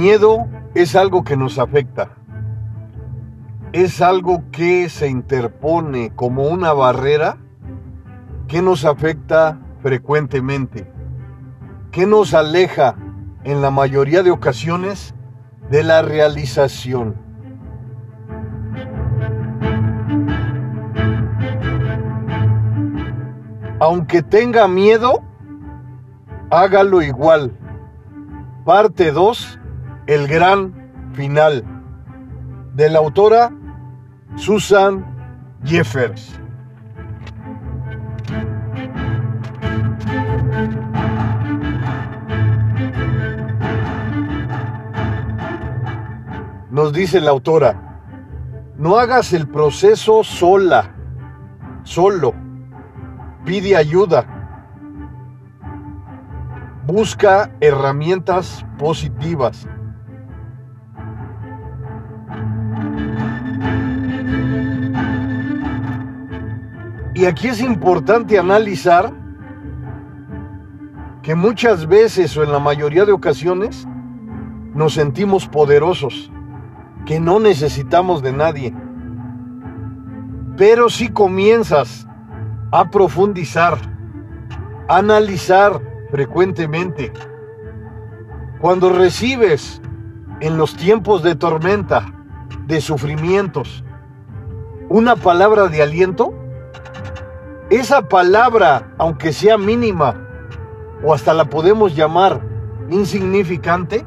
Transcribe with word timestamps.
Miedo 0.00 0.48
es 0.74 0.96
algo 0.96 1.24
que 1.24 1.36
nos 1.36 1.58
afecta. 1.58 2.12
Es 3.74 4.00
algo 4.00 4.44
que 4.50 4.88
se 4.88 5.08
interpone 5.10 6.10
como 6.16 6.44
una 6.44 6.72
barrera 6.72 7.36
que 8.48 8.62
nos 8.62 8.86
afecta 8.86 9.58
frecuentemente, 9.82 10.90
que 11.90 12.06
nos 12.06 12.32
aleja 12.32 12.96
en 13.44 13.60
la 13.60 13.70
mayoría 13.70 14.22
de 14.22 14.30
ocasiones 14.30 15.14
de 15.68 15.82
la 15.82 16.00
realización. 16.00 17.16
Aunque 23.78 24.22
tenga 24.22 24.66
miedo, 24.66 25.22
hágalo 26.48 27.02
igual. 27.02 27.52
Parte 28.64 29.12
2 29.12 29.59
el 30.10 30.26
gran 30.26 30.74
final 31.12 31.64
de 32.74 32.90
la 32.90 32.98
autora 32.98 33.52
Susan 34.34 35.06
Jeffers. 35.62 36.36
Nos 46.72 46.92
dice 46.92 47.20
la 47.20 47.30
autora, 47.30 48.00
no 48.78 48.96
hagas 48.96 49.32
el 49.32 49.46
proceso 49.46 50.24
sola, 50.24 50.92
solo, 51.84 52.34
pide 53.44 53.76
ayuda, 53.76 54.26
busca 56.84 57.52
herramientas 57.60 58.66
positivas. 58.76 59.68
Y 67.20 67.26
aquí 67.26 67.48
es 67.48 67.60
importante 67.60 68.38
analizar 68.38 69.12
que 71.22 71.34
muchas 71.34 71.86
veces 71.86 72.34
o 72.38 72.42
en 72.42 72.50
la 72.50 72.58
mayoría 72.58 73.04
de 73.04 73.12
ocasiones 73.12 73.86
nos 74.72 74.94
sentimos 74.94 75.46
poderosos, 75.46 76.32
que 77.04 77.20
no 77.20 77.38
necesitamos 77.38 78.22
de 78.22 78.32
nadie. 78.32 78.74
Pero 80.56 80.88
si 80.88 81.08
comienzas 81.08 82.08
a 82.72 82.90
profundizar, 82.90 83.76
a 84.88 84.96
analizar 84.96 85.78
frecuentemente, 86.10 87.12
cuando 88.62 88.94
recibes 88.94 89.82
en 90.40 90.56
los 90.56 90.74
tiempos 90.74 91.22
de 91.22 91.34
tormenta, 91.34 92.14
de 92.66 92.80
sufrimientos, 92.80 93.84
una 94.88 95.16
palabra 95.16 95.68
de 95.68 95.82
aliento, 95.82 96.39
esa 97.70 98.02
palabra, 98.02 98.92
aunque 98.98 99.32
sea 99.32 99.56
mínima, 99.56 100.26
o 101.04 101.14
hasta 101.14 101.32
la 101.32 101.44
podemos 101.44 101.94
llamar 101.94 102.40
insignificante, 102.90 104.04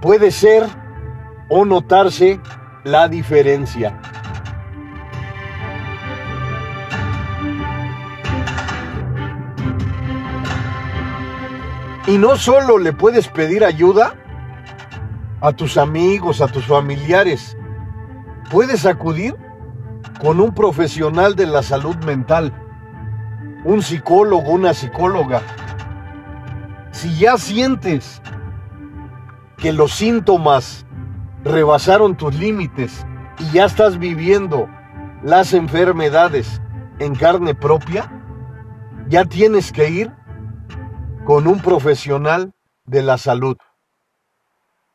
puede 0.00 0.30
ser 0.30 0.64
o 1.48 1.64
notarse 1.64 2.40
la 2.84 3.08
diferencia. 3.08 4.00
Y 12.06 12.18
no 12.18 12.36
solo 12.36 12.78
le 12.78 12.92
puedes 12.92 13.26
pedir 13.26 13.64
ayuda 13.64 14.14
a 15.40 15.52
tus 15.52 15.76
amigos, 15.76 16.40
a 16.40 16.46
tus 16.46 16.64
familiares, 16.66 17.56
puedes 18.48 18.86
acudir 18.86 19.34
con 20.20 20.40
un 20.40 20.54
profesional 20.54 21.36
de 21.36 21.46
la 21.46 21.62
salud 21.62 21.96
mental, 22.04 22.52
un 23.64 23.82
psicólogo, 23.82 24.50
una 24.50 24.72
psicóloga. 24.72 25.42
Si 26.92 27.18
ya 27.18 27.36
sientes 27.36 28.22
que 29.58 29.72
los 29.72 29.92
síntomas 29.92 30.86
rebasaron 31.44 32.16
tus 32.16 32.34
límites 32.34 33.06
y 33.38 33.52
ya 33.52 33.66
estás 33.66 33.98
viviendo 33.98 34.68
las 35.22 35.52
enfermedades 35.52 36.60
en 36.98 37.14
carne 37.14 37.54
propia, 37.54 38.10
ya 39.08 39.24
tienes 39.24 39.72
que 39.72 39.88
ir 39.90 40.12
con 41.24 41.46
un 41.46 41.60
profesional 41.60 42.54
de 42.84 43.02
la 43.02 43.18
salud, 43.18 43.56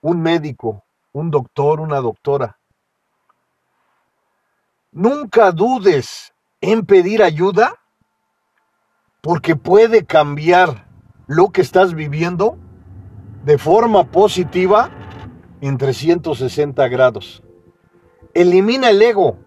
un 0.01 0.21
médico, 0.21 0.85
un 1.11 1.29
doctor, 1.29 1.79
una 1.79 1.97
doctora. 1.97 2.60
Nunca 4.93 5.53
dudes 5.53 6.33
en 6.59 6.85
pedir 6.85 7.23
ayuda 7.23 7.79
porque 9.21 9.55
puede 9.55 10.05
cambiar 10.05 10.85
lo 11.27 11.51
que 11.51 11.61
estás 11.61 11.93
viviendo 11.93 12.57
de 13.45 13.57
forma 13.57 14.11
positiva 14.11 14.89
en 15.61 15.77
360 15.77 16.89
grados. 16.89 17.41
Elimina 18.33 18.89
el 18.89 19.01
ego. 19.01 19.37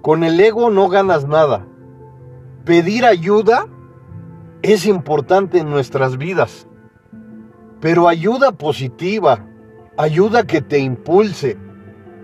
Con 0.00 0.24
el 0.24 0.40
ego 0.40 0.70
no 0.70 0.88
ganas 0.88 1.28
nada. 1.28 1.66
Pedir 2.64 3.04
ayuda 3.04 3.66
es 4.62 4.86
importante 4.86 5.58
en 5.58 5.68
nuestras 5.68 6.16
vidas, 6.16 6.66
pero 7.78 8.08
ayuda 8.08 8.52
positiva, 8.52 9.44
ayuda 9.98 10.46
que 10.46 10.62
te 10.62 10.78
impulse, 10.78 11.58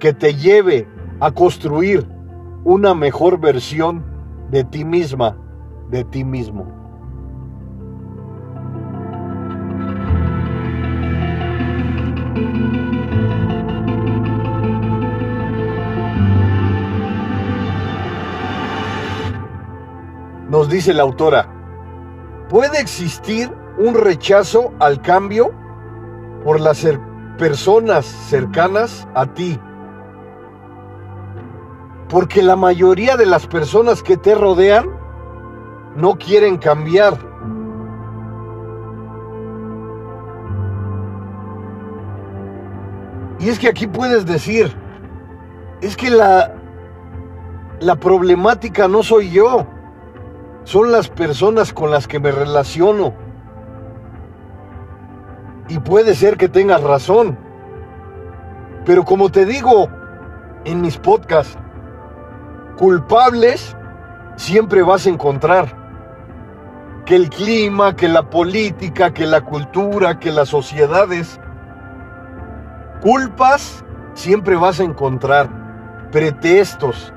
que 0.01 0.15
te 0.15 0.35
lleve 0.35 0.89
a 1.21 1.31
construir 1.33 2.18
una 2.65 2.95
mejor 2.95 3.41
versión 3.41 4.05
de 4.51 4.65
ti 4.65 4.85
misma, 4.85 5.37
de 5.91 6.05
ti 6.05 6.25
mismo. 6.25 6.67
Nos 20.49 20.71
dice 20.71 20.95
la 20.95 21.03
autora, 21.03 21.47
puede 22.49 22.81
existir 22.81 23.51
un 23.79 23.95
rechazo 23.95 24.73
al 24.81 25.03
cambio 25.03 25.53
por 26.43 26.59
las 26.59 26.87
personas 27.37 28.07
cercanas 28.07 29.07
a 29.15 29.27
ti 29.27 29.61
porque 32.09 32.43
la 32.43 32.57
mayoría 32.57 33.17
de 33.17 33.27
las 33.27 33.47
personas 33.47 34.03
que 34.03 34.17
te 34.17 34.35
rodean 34.35 34.87
no 35.95 36.17
quieren 36.17 36.57
cambiar. 36.57 37.19
Y 43.41 43.49
es 43.49 43.59
que 43.59 43.69
aquí 43.69 43.87
puedes 43.87 44.27
decir, 44.27 44.75
es 45.81 45.97
que 45.97 46.11
la, 46.11 46.55
la 47.81 47.97
problemática 47.97 48.89
no 48.89 49.03
soy 49.03 49.31
yo, 49.31 49.67
son 50.65 50.91
las 50.91 51.09
personas 51.09 51.73
con 51.73 51.91
las 51.91 52.09
que 52.09 52.19
me 52.19 52.33
relaciono. 52.33 53.13
Y 55.69 55.79
puede 55.79 56.15
ser 56.15 56.39
que 56.39 56.49
tengas 56.49 56.83
razón. 56.83 57.38
Pero 58.87 59.05
como 59.05 59.31
te 59.31 59.44
digo 59.44 59.88
en 60.65 60.81
mis 60.81 60.97
podcasts, 60.97 61.59
culpables 62.79 63.77
siempre 64.37 64.83
vas 64.83 65.07
a 65.07 65.11
encontrar. 65.11 65.77
Que 67.05 67.17
el 67.17 67.29
clima, 67.29 67.97
que 67.97 68.09
la 68.09 68.31
política, 68.31 69.13
que 69.13 69.27
la 69.27 69.41
cultura, 69.41 70.19
que 70.19 70.31
las 70.31 70.49
sociedades. 70.49 71.41
Culpas 73.03 73.85
siempre 74.15 74.57
vas 74.57 74.81
a 74.81 74.85
encontrar. 74.85 76.09
Pretextos, 76.13 77.13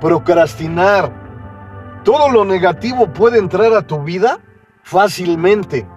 procrastinar. 0.00 1.10
Todo 2.04 2.30
lo 2.30 2.44
negativo 2.44 3.12
puede 3.12 3.38
entrar 3.38 3.72
a 3.72 3.82
tu 3.82 4.02
vida 4.02 4.40
fácilmente. 4.82 5.88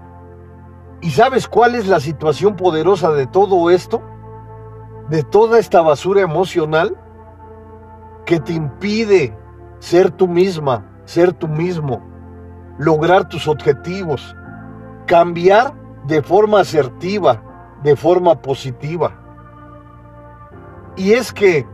¿Y 1.01 1.11
sabes 1.11 1.47
cuál 1.47 1.75
es 1.75 1.87
la 1.87 1.99
situación 1.99 2.55
poderosa 2.55 3.11
de 3.11 3.27
todo 3.27 3.69
esto? 3.69 4.01
De 5.09 5.23
toda 5.23 5.59
esta 5.59 5.81
basura 5.81 6.21
emocional 6.21 6.95
que 8.25 8.39
te 8.39 8.53
impide 8.53 9.37
ser 9.79 10.11
tú 10.11 10.27
misma, 10.27 10.85
ser 11.05 11.33
tú 11.33 11.47
mismo, 11.47 12.01
lograr 12.77 13.27
tus 13.27 13.47
objetivos, 13.47 14.35
cambiar 15.05 15.73
de 16.05 16.21
forma 16.21 16.61
asertiva, 16.61 17.41
de 17.83 17.95
forma 17.95 18.41
positiva. 18.41 19.19
Y 20.95 21.13
es 21.13 21.33
que 21.33 21.67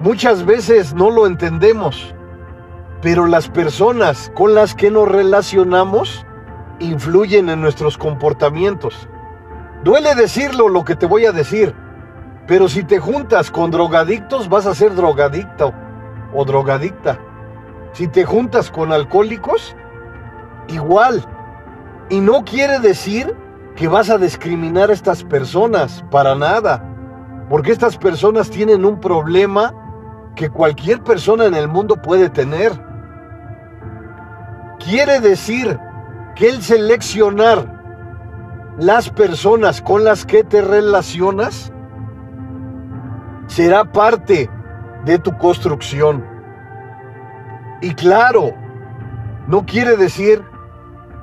muchas 0.00 0.44
veces 0.44 0.94
no 0.94 1.10
lo 1.10 1.26
entendemos, 1.26 2.14
pero 3.02 3.26
las 3.26 3.48
personas 3.48 4.32
con 4.34 4.54
las 4.54 4.74
que 4.74 4.90
nos 4.90 5.08
relacionamos 5.08 6.26
influyen 6.80 7.48
en 7.48 7.60
nuestros 7.60 7.96
comportamientos. 7.96 9.08
Duele 9.84 10.14
decirlo 10.14 10.68
lo 10.68 10.84
que 10.84 10.96
te 10.96 11.06
voy 11.06 11.26
a 11.26 11.32
decir, 11.32 11.74
pero 12.46 12.68
si 12.68 12.84
te 12.84 12.98
juntas 12.98 13.50
con 13.50 13.70
drogadictos 13.70 14.48
vas 14.48 14.66
a 14.66 14.74
ser 14.74 14.94
drogadicto 14.94 15.72
o 16.34 16.44
drogadicta. 16.44 17.18
Si 17.92 18.08
te 18.08 18.24
juntas 18.24 18.70
con 18.70 18.92
alcohólicos, 18.92 19.74
igual. 20.68 21.24
Y 22.08 22.20
no 22.20 22.44
quiere 22.44 22.78
decir 22.78 23.34
que 23.74 23.88
vas 23.88 24.10
a 24.10 24.18
discriminar 24.18 24.90
a 24.90 24.92
estas 24.92 25.24
personas, 25.24 26.04
para 26.10 26.34
nada. 26.34 26.84
Porque 27.48 27.72
estas 27.72 27.96
personas 27.96 28.50
tienen 28.50 28.84
un 28.84 29.00
problema 29.00 29.74
que 30.34 30.50
cualquier 30.50 31.02
persona 31.02 31.46
en 31.46 31.54
el 31.54 31.68
mundo 31.68 31.96
puede 31.96 32.28
tener. 32.28 32.72
Quiere 34.78 35.20
decir 35.20 35.78
que 36.36 36.48
el 36.48 36.62
seleccionar 36.62 37.74
las 38.78 39.08
personas 39.08 39.80
con 39.80 40.04
las 40.04 40.26
que 40.26 40.44
te 40.44 40.60
relacionas 40.60 41.72
será 43.46 43.84
parte 43.84 44.50
de 45.04 45.18
tu 45.18 45.36
construcción. 45.38 46.24
Y 47.80 47.94
claro, 47.94 48.54
no 49.46 49.64
quiere 49.64 49.96
decir 49.96 50.42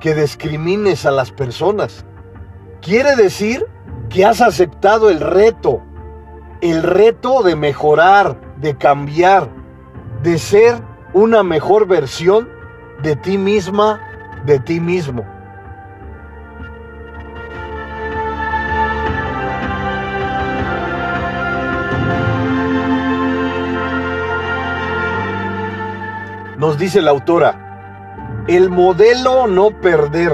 que 0.00 0.14
discrimines 0.14 1.06
a 1.06 1.10
las 1.10 1.30
personas. 1.30 2.04
Quiere 2.80 3.16
decir 3.16 3.66
que 4.08 4.24
has 4.24 4.40
aceptado 4.40 5.10
el 5.10 5.20
reto, 5.20 5.82
el 6.60 6.82
reto 6.82 7.42
de 7.42 7.56
mejorar, 7.56 8.38
de 8.58 8.76
cambiar, 8.76 9.48
de 10.22 10.38
ser 10.38 10.74
una 11.12 11.42
mejor 11.42 11.86
versión 11.86 12.48
de 13.02 13.16
ti 13.16 13.38
misma, 13.38 14.00
de 14.46 14.58
ti 14.58 14.80
mismo. 14.80 15.24
Nos 26.64 26.78
dice 26.78 27.02
la 27.02 27.10
autora, 27.10 28.46
el 28.48 28.70
modelo 28.70 29.46
no 29.46 29.68
perder. 29.82 30.32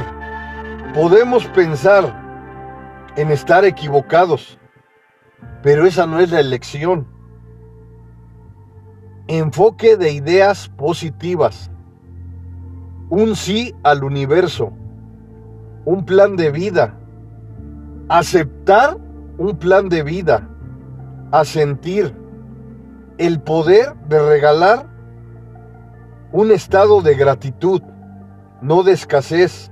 Podemos 0.94 1.44
pensar 1.47 2.05
en 3.17 3.32
estar 3.32 3.65
equivocados, 3.65 4.56
pero 5.61 5.87
esa 5.87 6.06
no 6.06 6.21
es 6.21 6.31
la 6.31 6.38
elección. 6.38 7.09
Enfoque 9.27 9.97
de 9.97 10.12
ideas 10.12 10.69
positivas. 10.69 11.69
Un 13.09 13.35
sí 13.35 13.75
al 13.82 14.05
universo. 14.05 14.73
Un 15.85 16.05
plan 16.05 16.37
de 16.37 16.53
vida. 16.53 16.94
Aceptar 18.09 18.97
un 19.37 19.56
plan 19.56 19.88
de 19.88 20.05
vida. 20.05 20.49
A 21.32 21.44
sentir 21.44 22.15
el 23.19 23.41
poder 23.41 23.97
de 24.09 24.23
regalar 24.23 24.89
un 26.32 26.53
estado 26.53 27.03
de 27.03 27.15
gratitud, 27.15 27.82
no 28.61 28.82
de 28.82 28.93
escasez. 28.93 29.71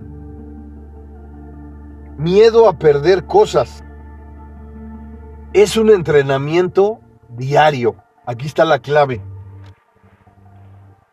Miedo 2.17 2.69
a 2.69 2.79
perder 2.79 3.27
cosas. 3.27 3.85
Es 5.53 5.77
un 5.77 5.91
entrenamiento 5.91 7.01
diario. 7.29 7.97
Aquí 8.27 8.47
está 8.47 8.65
la 8.65 8.81
clave. 8.81 9.23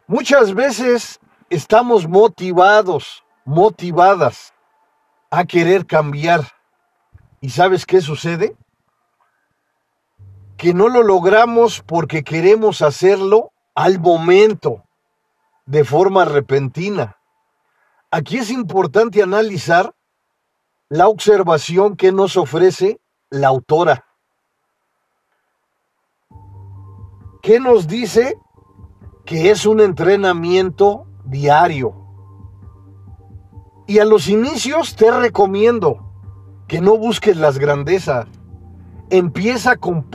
Muchas 0.07 0.53
veces 0.53 1.19
estamos 1.49 2.07
motivados, 2.07 3.23
motivadas 3.45 4.53
a 5.29 5.45
querer 5.45 5.85
cambiar. 5.85 6.41
¿Y 7.39 7.49
sabes 7.49 7.85
qué 7.85 8.01
sucede? 8.01 8.55
Que 10.57 10.73
no 10.73 10.89
lo 10.89 11.03
logramos 11.03 11.83
porque 11.85 12.23
queremos 12.23 12.81
hacerlo 12.81 13.51
al 13.75 13.99
momento 13.99 14.84
de 15.65 15.83
forma 15.83 16.25
repentina. 16.25 17.17
Aquí 18.11 18.37
es 18.37 18.51
importante 18.51 19.23
analizar 19.23 19.93
la 20.89 21.07
observación 21.07 21.95
que 21.95 22.11
nos 22.11 22.37
ofrece 22.37 22.99
la 23.29 23.47
autora. 23.47 24.05
¿Qué 27.41 27.59
nos 27.59 27.87
dice? 27.87 28.37
Que 29.25 29.49
es 29.51 29.65
un 29.65 29.79
entrenamiento 29.79 31.07
diario. 31.25 31.93
Y 33.87 33.99
a 33.99 34.05
los 34.05 34.27
inicios 34.29 34.95
te 34.95 35.11
recomiendo 35.11 36.11
que 36.67 36.81
no 36.81 36.97
busques 36.97 37.37
las 37.37 37.57
grandezas. 37.57 38.27
Empieza 39.09 39.77
con 39.77 40.09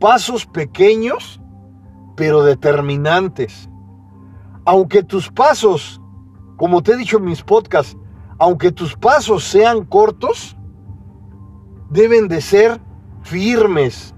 pasos 0.00 0.46
pequeños, 0.46 1.40
pero 2.16 2.42
determinantes 2.42 3.68
aunque 4.64 5.02
tus 5.02 5.30
pasos, 5.30 6.00
como 6.56 6.82
te 6.82 6.92
he 6.92 6.96
dicho 6.96 7.18
en 7.18 7.24
mis 7.24 7.42
podcasts, 7.42 7.96
aunque 8.38 8.72
tus 8.72 8.96
pasos 8.96 9.44
sean 9.44 9.84
cortos, 9.84 10.56
deben 11.90 12.28
de 12.28 12.40
ser 12.40 12.80
firmes, 13.22 14.14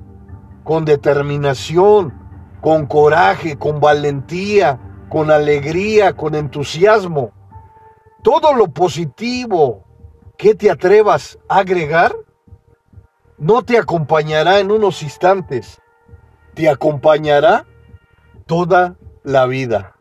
con 0.64 0.84
determinación, 0.84 2.12
con 2.60 2.87
coraje, 2.87 3.56
con 3.56 3.81
valentía, 3.81 4.81
con 5.08 5.31
alegría, 5.31 6.14
con 6.14 6.34
entusiasmo. 6.34 7.32
Todo 8.22 8.54
lo 8.54 8.69
positivo 8.69 9.84
que 10.37 10.54
te 10.54 10.70
atrevas 10.70 11.38
a 11.48 11.58
agregar 11.58 12.16
no 13.38 13.62
te 13.62 13.78
acompañará 13.78 14.58
en 14.58 14.70
unos 14.70 15.02
instantes, 15.02 15.81
te 16.54 16.69
acompañará 16.69 17.66
toda 18.46 18.96
la 19.22 19.46
vida. 19.46 19.95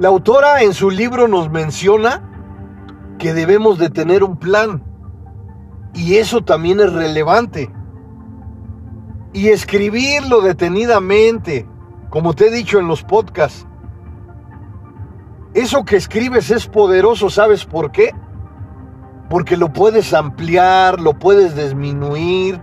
La 0.00 0.08
autora 0.08 0.62
en 0.62 0.72
su 0.72 0.88
libro 0.88 1.28
nos 1.28 1.50
menciona 1.50 2.22
que 3.18 3.34
debemos 3.34 3.78
de 3.78 3.90
tener 3.90 4.24
un 4.24 4.38
plan 4.38 4.82
y 5.92 6.14
eso 6.14 6.40
también 6.40 6.80
es 6.80 6.90
relevante. 6.90 7.70
Y 9.34 9.48
escribirlo 9.48 10.40
detenidamente, 10.40 11.68
como 12.08 12.32
te 12.32 12.46
he 12.46 12.50
dicho 12.50 12.78
en 12.78 12.88
los 12.88 13.02
podcasts. 13.02 13.66
Eso 15.52 15.84
que 15.84 15.96
escribes 15.96 16.50
es 16.50 16.66
poderoso, 16.66 17.28
¿sabes 17.28 17.66
por 17.66 17.92
qué? 17.92 18.14
Porque 19.28 19.58
lo 19.58 19.70
puedes 19.70 20.14
ampliar, 20.14 20.98
lo 20.98 21.18
puedes 21.18 21.54
disminuir, 21.54 22.62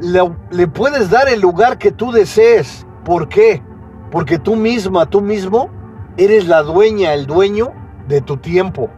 le, 0.00 0.22
le 0.50 0.66
puedes 0.68 1.10
dar 1.10 1.28
el 1.28 1.42
lugar 1.42 1.76
que 1.76 1.92
tú 1.92 2.12
desees. 2.12 2.86
¿Por 3.04 3.28
qué? 3.28 3.62
Porque 4.10 4.38
tú 4.38 4.56
misma, 4.56 5.04
tú 5.04 5.20
mismo, 5.20 5.75
Eres 6.18 6.46
la 6.48 6.62
dueña, 6.62 7.12
el 7.12 7.26
dueño 7.26 7.72
de 8.08 8.22
tu 8.22 8.38
tiempo. 8.38 8.90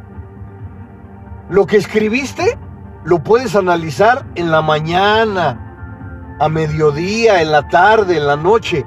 Lo 1.50 1.66
que 1.66 1.76
escribiste 1.76 2.58
lo 3.04 3.22
puedes 3.25 3.56
analizar 3.56 4.25
en 4.37 4.50
la 4.52 4.62
mañana, 4.62 6.37
a 6.38 6.48
mediodía, 6.48 7.42
en 7.42 7.50
la 7.50 7.68
tarde, 7.68 8.18
en 8.18 8.26
la 8.26 8.37
noche. 8.37 8.87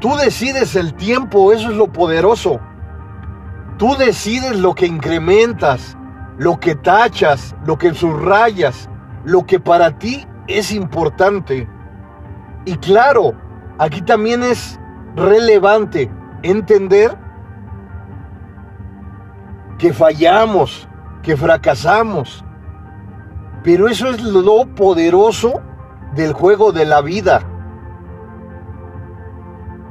Tú 0.00 0.14
decides 0.16 0.76
el 0.76 0.94
tiempo, 0.94 1.52
eso 1.52 1.70
es 1.70 1.76
lo 1.76 1.90
poderoso. 1.90 2.60
Tú 3.78 3.96
decides 3.96 4.58
lo 4.58 4.74
que 4.74 4.86
incrementas, 4.86 5.96
lo 6.36 6.60
que 6.60 6.74
tachas, 6.74 7.54
lo 7.64 7.78
que 7.78 7.94
subrayas, 7.94 8.90
lo 9.24 9.46
que 9.46 9.58
para 9.58 9.98
ti 9.98 10.26
es 10.48 10.70
importante. 10.70 11.66
Y 12.66 12.76
claro, 12.76 13.34
aquí 13.78 14.02
también 14.02 14.42
es 14.42 14.78
relevante 15.16 16.10
entender 16.42 17.23
que 19.78 19.92
fallamos, 19.92 20.88
que 21.22 21.36
fracasamos. 21.36 22.44
Pero 23.62 23.88
eso 23.88 24.08
es 24.08 24.22
lo 24.22 24.66
poderoso 24.74 25.62
del 26.14 26.32
juego 26.32 26.72
de 26.72 26.84
la 26.84 27.00
vida. 27.00 27.42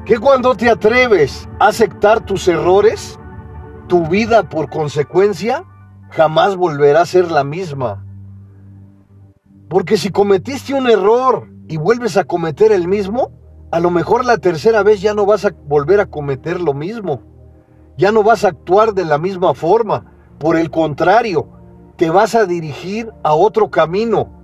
Que 0.05 0.19
cuando 0.19 0.55
te 0.55 0.69
atreves 0.69 1.49
a 1.59 1.67
aceptar 1.67 2.25
tus 2.25 2.47
errores, 2.47 3.19
tu 3.87 4.07
vida 4.07 4.43
por 4.43 4.69
consecuencia 4.69 5.65
jamás 6.09 6.55
volverá 6.55 7.01
a 7.01 7.05
ser 7.05 7.31
la 7.31 7.43
misma. 7.43 8.05
Porque 9.69 9.97
si 9.97 10.11
cometiste 10.11 10.73
un 10.73 10.87
error 10.87 11.49
y 11.67 11.77
vuelves 11.77 12.17
a 12.17 12.25
cometer 12.25 12.71
el 12.71 12.87
mismo, 12.87 13.31
a 13.71 13.79
lo 13.79 13.89
mejor 13.89 14.23
la 14.23 14.37
tercera 14.37 14.83
vez 14.83 15.01
ya 15.01 15.15
no 15.15 15.25
vas 15.25 15.45
a 15.45 15.51
volver 15.65 15.99
a 15.99 16.05
cometer 16.05 16.61
lo 16.61 16.73
mismo 16.73 17.32
ya 17.97 18.11
no 18.11 18.23
vas 18.23 18.43
a 18.43 18.49
actuar 18.49 18.93
de 18.93 19.05
la 19.05 19.17
misma 19.17 19.53
forma. 19.53 20.05
Por 20.39 20.57
el 20.57 20.69
contrario, 20.69 21.47
te 21.95 22.09
vas 22.09 22.35
a 22.35 22.45
dirigir 22.45 23.11
a 23.23 23.33
otro 23.33 23.69
camino. 23.69 24.41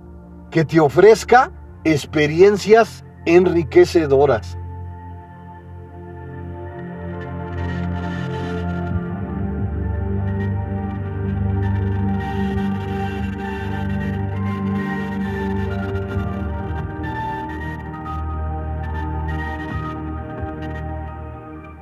que 0.50 0.64
te 0.64 0.80
ofrezca 0.80 1.52
experiencias 1.84 3.04
enriquecedoras. 3.24 4.58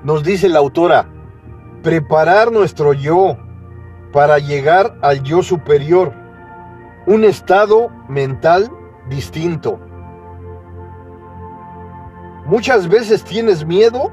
Nos 0.02 0.22
dice 0.24 0.48
la 0.48 0.58
autora, 0.58 1.06
preparar 1.88 2.52
nuestro 2.52 2.92
yo 2.92 3.38
para 4.12 4.38
llegar 4.38 4.98
al 5.00 5.22
yo 5.22 5.42
superior, 5.42 6.12
un 7.06 7.24
estado 7.24 7.88
mental 8.10 8.70
distinto. 9.08 9.80
Muchas 12.44 12.88
veces 12.88 13.24
tienes 13.24 13.64
miedo 13.64 14.12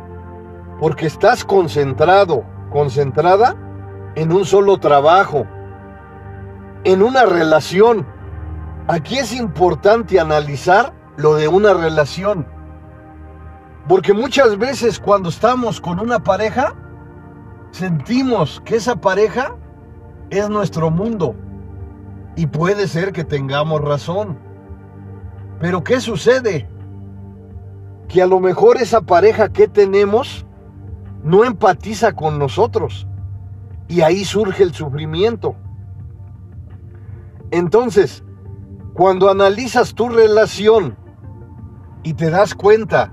porque 0.80 1.06
estás 1.06 1.44
concentrado, 1.44 2.46
concentrada 2.72 3.58
en 4.16 4.32
un 4.32 4.46
solo 4.46 4.78
trabajo, 4.78 5.46
en 6.86 7.04
una 7.04 7.26
relación. 7.26 8.08
Aquí 8.88 9.18
es 9.18 9.34
importante 9.34 10.18
analizar 10.18 10.94
lo 11.18 11.36
de 11.36 11.50
una 11.50 11.74
relación. 11.74 12.48
Porque 13.90 14.14
muchas 14.14 14.58
veces 14.58 14.98
cuando 14.98 15.28
estamos 15.28 15.82
con 15.82 16.00
una 16.00 16.24
pareja, 16.24 16.74
sentimos 17.76 18.62
que 18.64 18.78
esa 18.78 18.96
pareja 18.96 19.58
es 20.30 20.50
nuestro 20.50 20.90
mundo. 20.90 21.36
Y 22.38 22.48
puede 22.48 22.88
ser 22.88 23.12
que 23.12 23.26
tengamos 23.26 23.82
razón. 23.82 24.38
Pero 25.60 25.84
¿qué 25.84 26.00
sucede? 26.00 26.70
Que 28.08 28.22
a 28.22 28.28
lo 28.28 28.40
mejor 28.40 28.78
esa 28.78 29.02
pareja 29.02 29.50
que 29.50 29.68
tenemos 29.68 30.46
no 31.22 31.44
empatiza 31.44 32.14
con 32.14 32.40
nosotros. 32.40 33.08
Y 33.90 34.02
ahí 34.02 34.24
surge 34.24 34.64
el 34.64 34.74
sufrimiento. 34.74 35.56
Entonces, 37.52 38.24
cuando 38.94 39.30
analizas 39.30 39.94
tu 39.94 40.08
relación 40.08 40.96
y 42.04 42.14
te 42.14 42.30
das 42.30 42.56
cuenta 42.56 43.12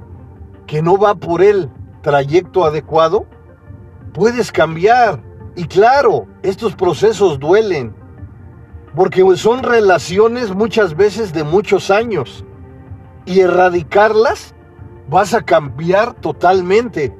que 0.66 0.82
no 0.82 0.98
va 0.98 1.16
por 1.16 1.42
el 1.42 1.68
trayecto 2.02 2.64
adecuado, 2.64 3.26
puedes 4.12 4.52
cambiar. 4.52 5.22
Y 5.54 5.64
claro, 5.64 6.26
estos 6.42 6.74
procesos 6.74 7.38
duelen, 7.38 7.94
porque 8.94 9.24
son 9.36 9.62
relaciones 9.62 10.54
muchas 10.54 10.96
veces 10.96 11.32
de 11.32 11.44
muchos 11.44 11.90
años. 11.90 12.44
Y 13.24 13.40
erradicarlas 13.40 14.54
vas 15.08 15.34
a 15.34 15.42
cambiar 15.42 16.14
totalmente. 16.14 17.16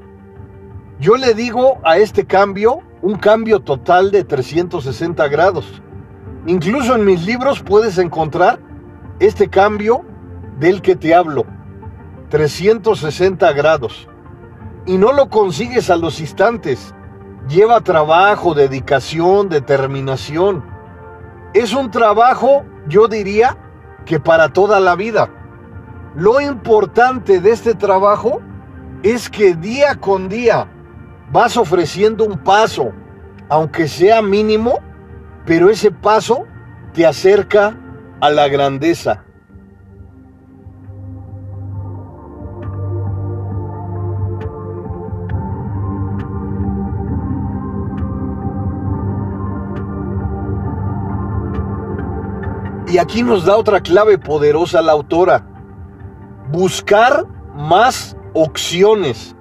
Yo 0.98 1.16
le 1.16 1.34
digo 1.34 1.78
a 1.84 1.98
este 1.98 2.24
cambio 2.24 2.80
un 3.02 3.16
cambio 3.16 3.60
total 3.60 4.10
de 4.10 4.24
360 4.24 5.28
grados. 5.28 5.82
Incluso 6.46 6.94
en 6.94 7.04
mis 7.04 7.26
libros 7.26 7.60
puedes 7.62 7.98
encontrar 7.98 8.60
este 9.18 9.48
cambio 9.48 10.04
del 10.58 10.80
que 10.80 10.96
te 10.96 11.14
hablo. 11.14 11.44
360 12.30 13.52
grados. 13.52 14.08
Y 14.86 14.98
no 14.98 15.12
lo 15.12 15.28
consigues 15.28 15.90
a 15.90 15.96
los 15.96 16.20
instantes. 16.20 16.94
Lleva 17.48 17.80
trabajo, 17.80 18.54
dedicación, 18.54 19.48
determinación. 19.48 20.64
Es 21.54 21.74
un 21.74 21.90
trabajo, 21.90 22.64
yo 22.88 23.08
diría, 23.08 23.56
que 24.04 24.20
para 24.20 24.52
toda 24.52 24.80
la 24.80 24.96
vida. 24.96 25.30
Lo 26.14 26.40
importante 26.40 27.40
de 27.40 27.52
este 27.52 27.74
trabajo 27.74 28.40
es 29.02 29.28
que 29.28 29.54
día 29.54 29.96
con 29.96 30.28
día 30.28 30.68
vas 31.30 31.56
ofreciendo 31.56 32.24
un 32.24 32.38
paso, 32.38 32.92
aunque 33.48 33.88
sea 33.88 34.22
mínimo, 34.22 34.80
pero 35.46 35.70
ese 35.70 35.90
paso 35.90 36.44
te 36.92 37.06
acerca 37.06 37.76
a 38.20 38.30
la 38.30 38.48
grandeza. 38.48 39.24
Y 52.92 52.98
aquí 52.98 53.22
nos 53.22 53.46
da 53.46 53.56
otra 53.56 53.80
clave 53.80 54.18
poderosa 54.18 54.82
la 54.82 54.92
autora. 54.92 55.46
Buscar 56.50 57.26
más 57.54 58.14
opciones. 58.34 59.34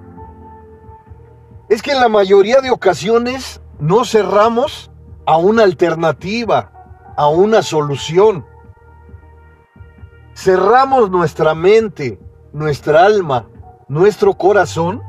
Es 1.68 1.82
que 1.82 1.92
en 1.92 2.00
la 2.00 2.08
mayoría 2.08 2.62
de 2.62 2.70
ocasiones 2.70 3.60
no 3.78 4.06
cerramos 4.06 4.90
a 5.26 5.36
una 5.36 5.64
alternativa, 5.64 6.72
a 7.14 7.28
una 7.28 7.60
solución. 7.60 8.46
Cerramos 10.34 11.10
nuestra 11.10 11.54
mente, 11.54 12.18
nuestra 12.54 13.04
alma, 13.04 13.50
nuestro 13.86 14.32
corazón 14.32 15.02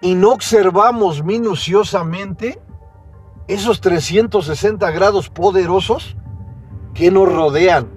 y 0.00 0.16
no 0.16 0.32
observamos 0.32 1.22
minuciosamente 1.22 2.60
esos 3.46 3.80
360 3.80 4.90
grados 4.90 5.30
poderosos 5.30 6.16
que 6.94 7.10
nos 7.10 7.32
rodean. 7.32 7.90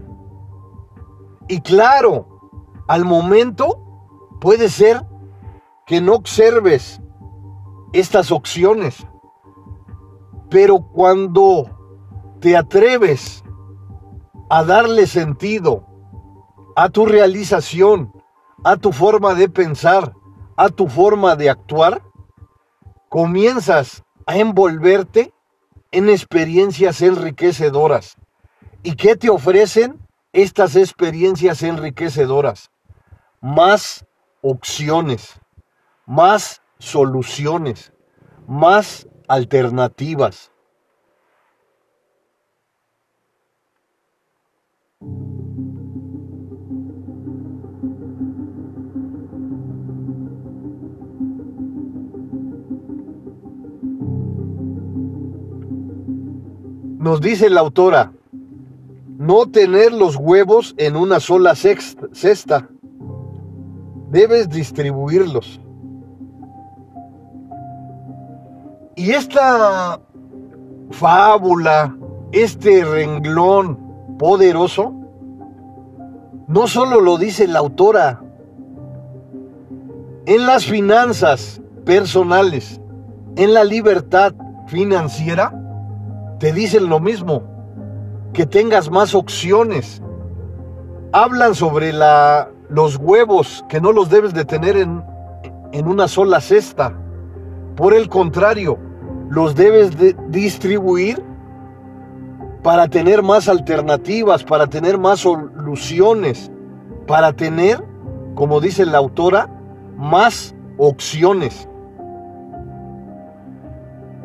Y 1.48 1.62
claro, 1.62 2.28
al 2.88 3.06
momento 3.06 3.82
puede 4.40 4.70
ser 4.70 5.06
que 5.86 6.02
no 6.02 6.16
observes 6.16 7.02
estas 7.94 8.32
opciones, 8.32 9.06
pero 10.50 10.80
cuando 10.80 11.70
te 12.40 12.58
atreves 12.58 13.44
a 14.50 14.64
darle 14.64 15.08
sentido 15.08 15.86
a 16.76 16.90
tu 16.90 17.06
realización, 17.06 18.12
a 18.64 18.78
tu 18.78 18.92
forma 18.92 19.34
de 19.34 19.50
pensar, 19.50 20.14
a 20.58 20.70
tu 20.70 20.88
forma 20.88 21.36
de 21.36 21.50
actuar, 21.50 22.02
comienzas 23.10 24.04
a 24.26 24.38
envolverte 24.38 25.34
en 25.92 26.10
experiencias 26.10 27.02
enriquecedoras. 27.02 28.18
¿Y 28.86 28.96
qué 28.96 29.16
te 29.16 29.32
ofrecen 29.32 30.00
estas 30.32 30.76
experiencias 30.76 31.64
enriquecedoras? 31.64 32.70
Más 33.42 34.06
opciones, 34.44 35.42
más 36.06 36.62
soluciones, 36.78 37.92
más 38.46 39.08
alternativas. 39.28 40.52
Nos 57.00 57.20
dice 57.20 57.50
la 57.50 57.62
autora, 57.62 58.15
no 59.18 59.46
tener 59.46 59.94
los 59.94 60.18
huevos 60.18 60.76
en 60.78 60.96
una 60.96 61.20
sola 61.20 61.56
cesta. 61.56 62.70
Debes 64.10 64.50
distribuirlos. 64.50 65.60
Y 68.96 69.12
esta 69.12 70.00
fábula, 70.92 71.96
este 72.32 72.84
renglón 72.84 74.18
poderoso, 74.18 74.94
no 76.48 76.68
solo 76.68 77.02
lo 77.02 77.18
dice 77.18 77.48
la 77.48 77.60
autora, 77.60 78.22
en 80.26 80.46
las 80.46 80.66
finanzas 80.66 81.62
personales, 81.86 82.80
en 83.36 83.54
la 83.54 83.64
libertad 83.64 84.34
financiera, 84.68 85.54
te 86.40 86.52
dicen 86.52 86.90
lo 86.90 87.00
mismo 87.00 87.55
que 88.36 88.46
tengas 88.46 88.92
más 88.92 89.16
opciones. 89.16 90.02
Hablan 91.14 91.56
sobre 91.56 91.94
los 92.70 92.98
huevos 92.98 93.66
que 93.70 93.80
no 93.80 93.94
los 93.94 94.10
debes 94.10 94.34
de 94.34 94.44
tener 94.44 94.76
en, 94.76 95.02
en 95.72 95.88
una 95.88 96.10
sola 96.10 96.42
cesta. 96.42 96.94
Por 97.78 97.94
el 97.94 98.10
contrario, 98.10 98.78
los 99.30 99.56
debes 99.56 99.98
de 99.98 100.18
distribuir 100.28 101.24
para 102.62 102.90
tener 102.90 103.24
más 103.24 103.48
alternativas, 103.48 104.44
para 104.44 104.68
tener 104.68 104.98
más 104.98 105.22
soluciones, 105.22 106.52
para 107.08 107.32
tener, 107.32 107.82
como 108.36 108.60
dice 108.60 108.86
la 108.86 108.98
autora, 108.98 109.50
más 109.96 110.54
opciones. 110.78 111.70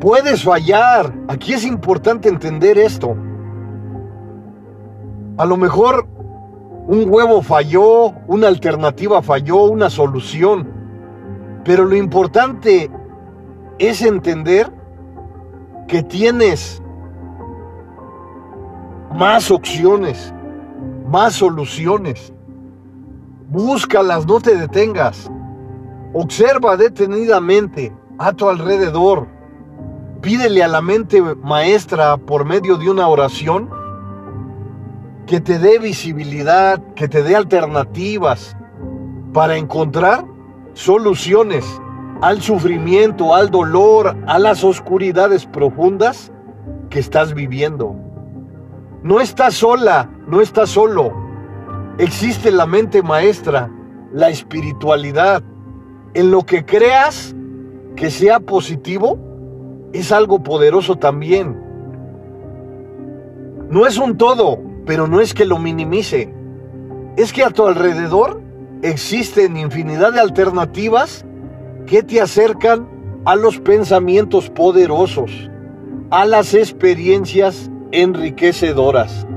Puedes 0.01 0.43
fallar. 0.43 1.13
Aquí 1.29 1.53
es 1.53 1.63
importante 1.63 2.27
entender 2.27 2.77
esto. 2.77 3.15
A 5.41 5.45
lo 5.45 5.57
mejor 5.57 6.05
un 6.87 7.05
huevo 7.09 7.41
falló, 7.41 8.13
una 8.27 8.47
alternativa 8.47 9.23
falló, 9.23 9.63
una 9.63 9.89
solución. 9.89 10.71
Pero 11.65 11.85
lo 11.85 11.95
importante 11.95 12.91
es 13.79 14.03
entender 14.03 14.71
que 15.87 16.03
tienes 16.03 16.79
más 19.15 19.49
opciones, 19.49 20.31
más 21.07 21.33
soluciones. 21.33 22.31
Búscalas, 23.49 24.27
no 24.27 24.39
te 24.41 24.55
detengas. 24.55 25.27
Observa 26.13 26.77
detenidamente 26.77 27.91
a 28.19 28.31
tu 28.31 28.47
alrededor. 28.47 29.25
Pídele 30.21 30.61
a 30.61 30.67
la 30.67 30.83
mente 30.83 31.19
maestra 31.19 32.17
por 32.17 32.45
medio 32.45 32.77
de 32.77 32.91
una 32.91 33.07
oración 33.07 33.80
que 35.25 35.39
te 35.39 35.59
dé 35.59 35.79
visibilidad, 35.79 36.81
que 36.95 37.07
te 37.07 37.23
dé 37.23 37.35
alternativas 37.35 38.55
para 39.33 39.57
encontrar 39.57 40.25
soluciones 40.73 41.65
al 42.21 42.41
sufrimiento, 42.41 43.33
al 43.33 43.49
dolor, 43.49 44.15
a 44.27 44.39
las 44.39 44.63
oscuridades 44.63 45.45
profundas 45.45 46.31
que 46.89 46.99
estás 46.99 47.33
viviendo. 47.33 47.95
No 49.03 49.19
estás 49.19 49.55
sola, 49.55 50.09
no 50.27 50.41
estás 50.41 50.69
solo. 50.69 51.11
Existe 51.97 52.51
la 52.51 52.67
mente 52.67 53.01
maestra, 53.01 53.71
la 54.13 54.29
espiritualidad. 54.29 55.41
En 56.13 56.29
lo 56.29 56.43
que 56.45 56.65
creas 56.65 57.35
que 57.95 58.11
sea 58.11 58.39
positivo, 58.39 59.17
es 59.93 60.11
algo 60.11 60.43
poderoso 60.43 60.97
también. 60.97 61.59
No 63.69 63.87
es 63.87 63.97
un 63.97 64.17
todo, 64.17 64.59
pero 64.85 65.07
no 65.07 65.21
es 65.21 65.33
que 65.33 65.45
lo 65.45 65.59
minimice. 65.59 66.33
Es 67.17 67.33
que 67.33 67.43
a 67.43 67.49
tu 67.49 67.65
alrededor 67.65 68.41
existen 68.81 69.57
infinidad 69.57 70.13
de 70.13 70.19
alternativas 70.19 71.25
que 71.85 72.03
te 72.03 72.21
acercan 72.21 72.87
a 73.25 73.35
los 73.35 73.59
pensamientos 73.59 74.49
poderosos, 74.49 75.49
a 76.09 76.25
las 76.25 76.53
experiencias 76.53 77.69
enriquecedoras. 77.91 79.27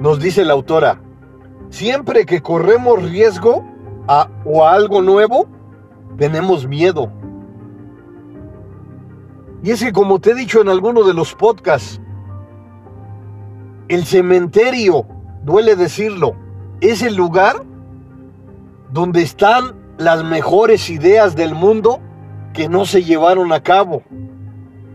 Nos 0.00 0.20
dice 0.20 0.44
la 0.44 0.52
autora, 0.52 1.00
siempre 1.70 2.26
que 2.26 2.42
corremos 2.42 3.02
riesgo 3.02 3.64
a, 4.08 4.28
o 4.44 4.64
a 4.64 4.72
algo 4.72 5.02
nuevo, 5.02 5.46
tenemos 6.16 6.66
miedo. 6.66 7.10
Y 9.62 9.70
es 9.70 9.82
que 9.82 9.92
como 9.92 10.20
te 10.20 10.30
he 10.30 10.34
dicho 10.34 10.60
en 10.60 10.68
alguno 10.68 11.02
de 11.02 11.14
los 11.14 11.34
podcasts, 11.34 12.00
el 13.88 14.04
cementerio, 14.04 15.06
duele 15.42 15.76
decirlo, 15.76 16.34
es 16.80 17.02
el 17.02 17.14
lugar 17.14 17.64
donde 18.90 19.22
están 19.22 19.74
las 19.98 20.24
mejores 20.24 20.90
ideas 20.90 21.36
del 21.36 21.54
mundo 21.54 22.00
que 22.52 22.68
no 22.68 22.84
se 22.84 23.04
llevaron 23.04 23.52
a 23.52 23.62
cabo. 23.62 24.02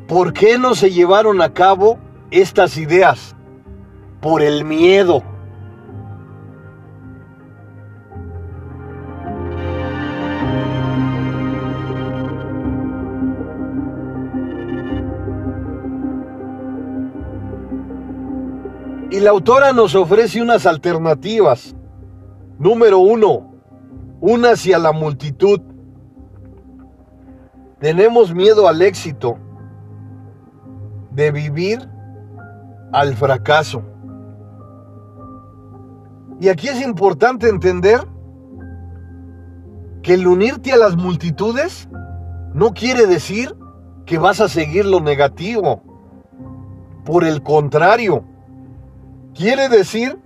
¿Por 0.08 0.34
qué 0.34 0.58
no 0.58 0.76
se 0.76 0.92
llevaron 0.92 1.42
a 1.42 1.54
cabo 1.54 2.00
estas 2.32 2.78
ideas? 2.78 3.36
Por 4.20 4.42
el 4.42 4.66
miedo. 4.66 5.24
Y 19.12 19.20
la 19.20 19.32
autora 19.32 19.74
nos 19.74 19.94
ofrece 19.94 20.42
unas 20.42 20.66
alternativas. 20.66 21.76
Número 22.58 23.00
uno, 23.00 23.52
una 24.22 24.52
hacia 24.52 24.80
la 24.80 24.94
multitud. 24.94 25.60
Tenemos 27.82 28.34
miedo 28.34 28.70
al 28.70 28.82
éxito, 28.82 29.38
de 31.12 31.30
vivir 31.30 31.90
al 32.94 33.14
fracaso. 33.18 33.84
Y 36.40 36.48
aquí 36.48 36.70
es 36.70 36.82
importante 36.82 37.50
entender 37.50 38.08
que 40.04 40.14
el 40.14 40.26
unirte 40.26 40.72
a 40.72 40.78
las 40.78 40.96
multitudes 40.96 41.90
no 42.54 42.74
quiere 42.74 43.08
decir 43.08 43.58
que 44.06 44.18
vas 44.18 44.40
a 44.40 44.48
seguir 44.48 44.86
lo 44.86 45.02
negativo. 45.02 45.84
Por 47.04 47.26
el 47.26 47.44
contrario, 47.44 48.31
Quiere 49.34 49.70
decir 49.70 50.20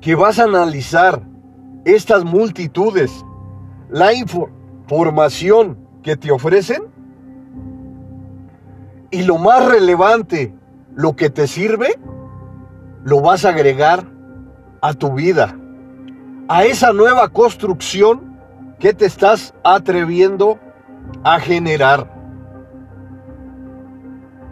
que 0.00 0.14
vas 0.14 0.38
a 0.38 0.44
analizar 0.44 1.22
estas 1.84 2.24
multitudes, 2.24 3.10
la 3.90 4.12
información 4.12 5.78
que 6.02 6.16
te 6.16 6.30
ofrecen 6.30 6.84
y 9.10 9.22
lo 9.22 9.38
más 9.38 9.66
relevante, 9.66 10.54
lo 10.94 11.16
que 11.16 11.30
te 11.30 11.46
sirve, 11.46 11.98
lo 13.02 13.20
vas 13.20 13.44
a 13.44 13.50
agregar 13.50 14.06
a 14.80 14.94
tu 14.94 15.14
vida, 15.14 15.58
a 16.48 16.64
esa 16.64 16.92
nueva 16.92 17.28
construcción 17.28 18.38
que 18.78 18.92
te 18.92 19.06
estás 19.06 19.54
atreviendo 19.64 20.58
a 21.22 21.40
generar. 21.40 22.12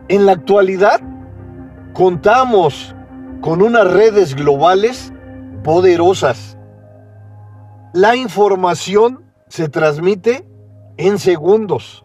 En 0.09 0.27
la 0.27 0.33
actualidad, 0.33 1.01
Contamos 1.95 2.95
con 3.43 3.61
unas 3.61 3.87
redes 3.87 4.35
globales 4.35 5.13
poderosas. 5.63 6.57
La 7.93 8.17
información 8.17 9.31
se 9.49 9.69
transmite 9.69 10.49
en 10.97 11.19
segundos. 11.19 12.03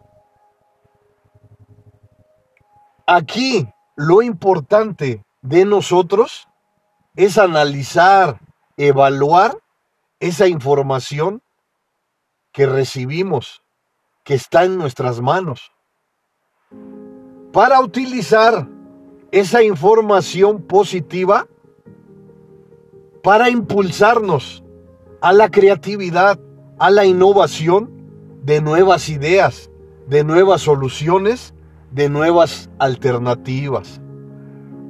Aquí 3.05 3.65
lo 3.95 4.21
importante 4.21 5.23
de 5.41 5.63
nosotros 5.63 6.49
es 7.15 7.37
analizar, 7.37 8.41
evaluar 8.75 9.57
esa 10.19 10.49
información 10.49 11.41
que 12.51 12.65
recibimos, 12.65 13.63
que 14.25 14.33
está 14.33 14.65
en 14.65 14.77
nuestras 14.77 15.21
manos, 15.21 15.71
para 17.53 17.79
utilizar 17.79 18.67
esa 19.31 19.63
información 19.63 20.61
positiva 20.61 21.47
para 23.23 23.49
impulsarnos 23.49 24.63
a 25.21 25.33
la 25.33 25.49
creatividad, 25.49 26.39
a 26.79 26.89
la 26.89 27.05
innovación 27.05 27.89
de 28.43 28.61
nuevas 28.61 29.09
ideas, 29.09 29.69
de 30.07 30.23
nuevas 30.23 30.61
soluciones, 30.61 31.53
de 31.91 32.09
nuevas 32.09 32.69
alternativas. 32.79 33.99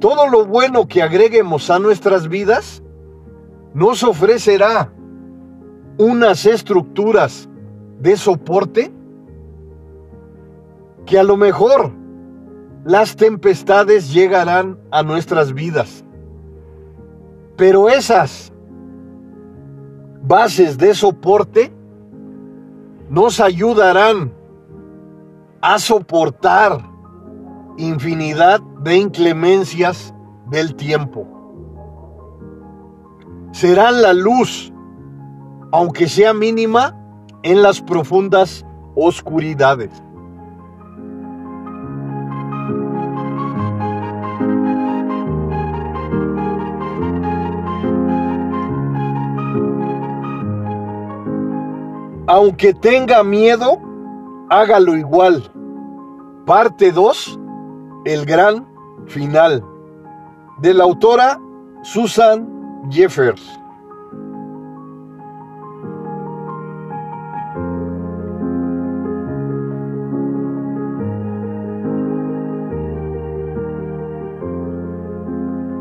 Todo 0.00 0.28
lo 0.28 0.46
bueno 0.46 0.86
que 0.86 1.02
agreguemos 1.02 1.70
a 1.70 1.78
nuestras 1.78 2.28
vidas 2.28 2.82
nos 3.74 4.04
ofrecerá 4.04 4.92
unas 5.98 6.46
estructuras 6.46 7.48
de 7.98 8.16
soporte 8.16 8.92
que 11.04 11.18
a 11.18 11.24
lo 11.24 11.36
mejor 11.36 11.97
las 12.84 13.16
tempestades 13.16 14.12
llegarán 14.12 14.78
a 14.90 15.02
nuestras 15.02 15.52
vidas. 15.52 16.04
Pero 17.56 17.88
esas 17.88 18.52
bases 20.22 20.78
de 20.78 20.94
soporte 20.94 21.72
nos 23.10 23.40
ayudarán 23.40 24.32
a 25.60 25.78
soportar 25.78 26.82
infinidad 27.78 28.60
de 28.82 28.96
inclemencias 28.96 30.14
del 30.50 30.74
tiempo. 30.74 31.26
Serán 33.52 34.02
la 34.02 34.12
luz, 34.12 34.72
aunque 35.72 36.08
sea 36.08 36.32
mínima, 36.32 36.94
en 37.42 37.62
las 37.62 37.80
profundas 37.80 38.64
oscuridades. 38.94 39.90
Aunque 52.30 52.74
tenga 52.74 53.24
miedo, 53.24 53.80
hágalo 54.50 54.94
igual. 54.94 55.50
Parte 56.44 56.92
2, 56.92 57.40
el 58.04 58.26
gran 58.26 58.68
final. 59.06 59.64
De 60.58 60.74
la 60.74 60.84
autora 60.84 61.40
Susan 61.82 62.86
Jeffers. 62.90 63.40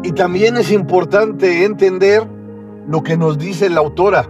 Y 0.02 0.14
también 0.14 0.56
es 0.56 0.72
importante 0.72 1.66
entender 1.66 2.26
lo 2.88 3.04
que 3.04 3.18
nos 3.18 3.38
dice 3.38 3.70
la 3.70 3.82
autora. 3.82 4.30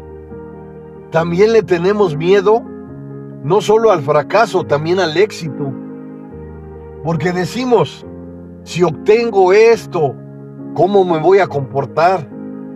También 1.11 1.53
le 1.53 1.63
tenemos 1.63 2.17
miedo 2.17 2.63
no 3.43 3.61
solo 3.61 3.91
al 3.91 4.01
fracaso, 4.01 4.65
también 4.65 4.99
al 4.99 5.15
éxito. 5.15 5.73
Porque 7.03 7.31
decimos, 7.31 8.05
si 8.63 8.83
obtengo 8.83 9.53
esto, 9.53 10.13
¿cómo 10.73 11.05
me 11.05 11.19
voy 11.19 11.39
a 11.39 11.47
comportar? 11.47 12.29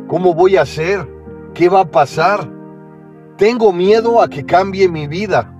¿Cómo 0.07 0.33
voy 0.33 0.55
a 0.55 0.61
hacer? 0.61 1.07
¿Qué 1.53 1.67
va 1.67 1.81
a 1.81 1.91
pasar? 1.91 2.49
Tengo 3.37 3.73
miedo 3.73 4.21
a 4.21 4.29
que 4.29 4.45
cambie 4.45 4.87
mi 4.87 5.07
vida. 5.07 5.53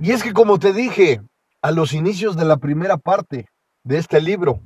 Y 0.00 0.12
es 0.12 0.22
que 0.22 0.32
como 0.32 0.58
te 0.58 0.72
dije 0.72 1.20
a 1.62 1.72
los 1.72 1.92
inicios 1.92 2.36
de 2.36 2.44
la 2.44 2.58
primera 2.58 2.96
parte 2.96 3.48
de 3.82 3.98
este 3.98 4.20
libro, 4.20 4.60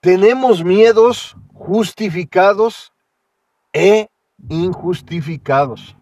tenemos 0.00 0.62
miedos 0.62 1.36
justificados 1.54 2.92
e 3.78 4.10
injustificados. 4.48 5.96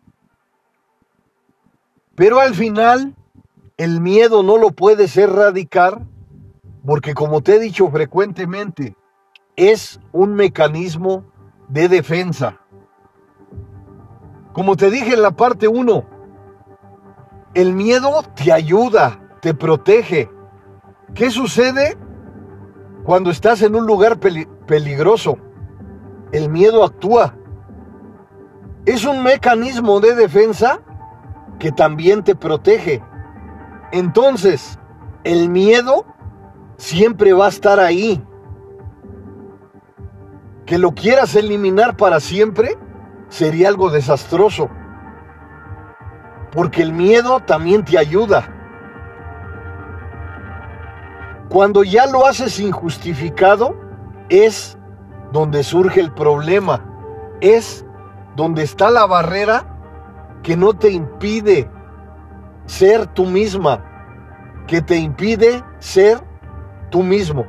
Pero 2.15 2.41
al 2.41 2.55
final, 2.55 3.15
el 3.77 4.01
miedo 4.01 4.43
no 4.43 4.57
lo 4.57 4.71
puedes 4.71 5.15
erradicar 5.19 6.01
porque 6.87 7.13
como 7.13 7.43
te 7.43 7.57
he 7.57 7.61
dicho 7.61 7.91
frecuentemente, 7.91 8.97
es 9.57 10.01
un 10.13 10.35
mecanismo 10.35 11.25
de 11.69 11.89
defensa. 11.89 12.61
Como 14.55 14.77
te 14.77 14.91
dije 14.91 15.13
en 15.13 15.21
la 15.21 15.33
parte 15.33 15.69
1, 15.69 16.05
el 17.53 17.75
miedo 17.75 18.23
te 18.35 18.53
ayuda, 18.53 19.21
te 19.43 19.53
protege. 19.53 20.31
¿Qué 21.15 21.31
sucede 21.31 21.99
cuando 23.05 23.31
estás 23.31 23.61
en 23.61 23.75
un 23.75 23.87
lugar 23.87 24.19
peligroso? 24.19 25.37
El 26.33 26.49
miedo 26.49 26.83
actúa. 26.83 27.37
Es 28.87 29.05
un 29.05 29.23
mecanismo 29.25 29.99
de 29.99 30.15
defensa 30.15 30.81
que 31.59 31.73
también 31.73 32.23
te 32.23 32.37
protege. 32.37 33.03
Entonces, 33.91 34.79
el 35.25 35.49
miedo 35.49 36.07
siempre 36.77 37.33
va 37.33 37.47
a 37.47 37.51
estar 37.51 37.81
ahí. 37.81 38.25
Que 40.67 40.79
lo 40.79 40.93
quieras 40.93 41.35
eliminar 41.35 41.97
para 41.97 42.21
siempre 42.21 42.79
sería 43.29 43.69
algo 43.69 43.91
desastroso. 43.91 44.69
Porque 46.53 46.83
el 46.83 46.93
miedo 46.93 47.41
también 47.41 47.85
te 47.85 47.99
ayuda. 47.99 48.53
Cuando 51.49 51.85
ya 51.85 52.07
lo 52.07 52.27
haces 52.27 52.61
injustificado, 52.61 53.75
es 54.29 54.77
donde 55.33 55.63
surge 55.63 56.01
el 56.01 56.13
problema. 56.13 56.85
Es 57.41 57.86
donde 58.37 58.63
está 58.63 58.91
la 58.91 59.07
barrera 59.07 59.65
que 60.43 60.57
no 60.57 60.75
te 60.75 60.91
impide 60.91 61.69
ser 62.67 63.07
tú 63.07 63.25
misma, 63.25 63.83
que 64.67 64.83
te 64.83 64.97
impide 64.97 65.65
ser 65.79 66.21
tú 66.91 67.03
mismo. 67.03 67.47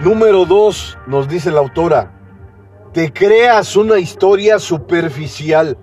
Número 0.00 0.46
dos, 0.46 0.96
nos 1.06 1.28
dice 1.28 1.50
la 1.50 1.58
autora, 1.58 2.10
te 2.94 3.12
creas 3.12 3.76
una 3.76 3.98
historia 3.98 4.58
superficial. 4.58 5.76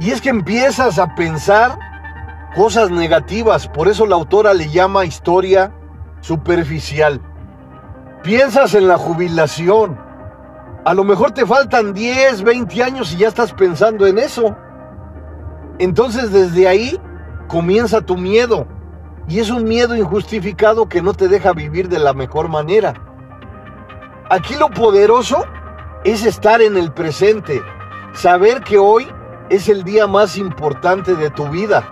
Y 0.00 0.10
es 0.10 0.20
que 0.20 0.30
empiezas 0.30 0.98
a 0.98 1.14
pensar 1.14 1.78
cosas 2.54 2.90
negativas, 2.90 3.68
por 3.68 3.88
eso 3.88 4.06
la 4.06 4.16
autora 4.16 4.54
le 4.54 4.68
llama 4.68 5.04
historia 5.04 5.72
superficial. 6.20 7.20
Piensas 8.22 8.74
en 8.74 8.88
la 8.88 8.96
jubilación. 8.96 9.98
A 10.84 10.94
lo 10.94 11.04
mejor 11.04 11.32
te 11.32 11.46
faltan 11.46 11.92
10, 11.92 12.42
20 12.42 12.82
años 12.82 13.12
y 13.12 13.18
ya 13.18 13.28
estás 13.28 13.52
pensando 13.52 14.06
en 14.06 14.18
eso. 14.18 14.56
Entonces 15.78 16.32
desde 16.32 16.68
ahí 16.68 17.00
comienza 17.48 18.00
tu 18.00 18.16
miedo. 18.16 18.66
Y 19.28 19.40
es 19.40 19.50
un 19.50 19.64
miedo 19.64 19.96
injustificado 19.96 20.88
que 20.88 21.02
no 21.02 21.14
te 21.14 21.28
deja 21.28 21.52
vivir 21.52 21.88
de 21.88 21.98
la 21.98 22.12
mejor 22.12 22.48
manera. 22.48 22.94
Aquí 24.30 24.54
lo 24.54 24.70
poderoso 24.70 25.44
es 26.04 26.24
estar 26.24 26.60
en 26.60 26.76
el 26.76 26.92
presente, 26.92 27.62
saber 28.12 28.62
que 28.62 28.78
hoy 28.78 29.06
es 29.50 29.68
el 29.68 29.84
día 29.84 30.06
más 30.06 30.36
importante 30.36 31.14
de 31.14 31.30
tu 31.30 31.48
vida. 31.48 31.84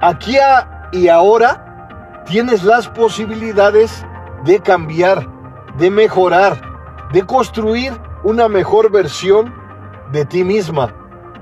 Aquí 0.00 0.36
y 0.92 1.08
ahora 1.08 2.22
tienes 2.26 2.62
las 2.64 2.88
posibilidades 2.88 4.04
de 4.44 4.60
cambiar, 4.60 5.26
de 5.78 5.90
mejorar, 5.90 6.60
de 7.12 7.22
construir 7.22 7.92
una 8.24 8.48
mejor 8.48 8.90
versión 8.90 9.54
de 10.12 10.24
ti 10.24 10.44
misma. 10.44 10.94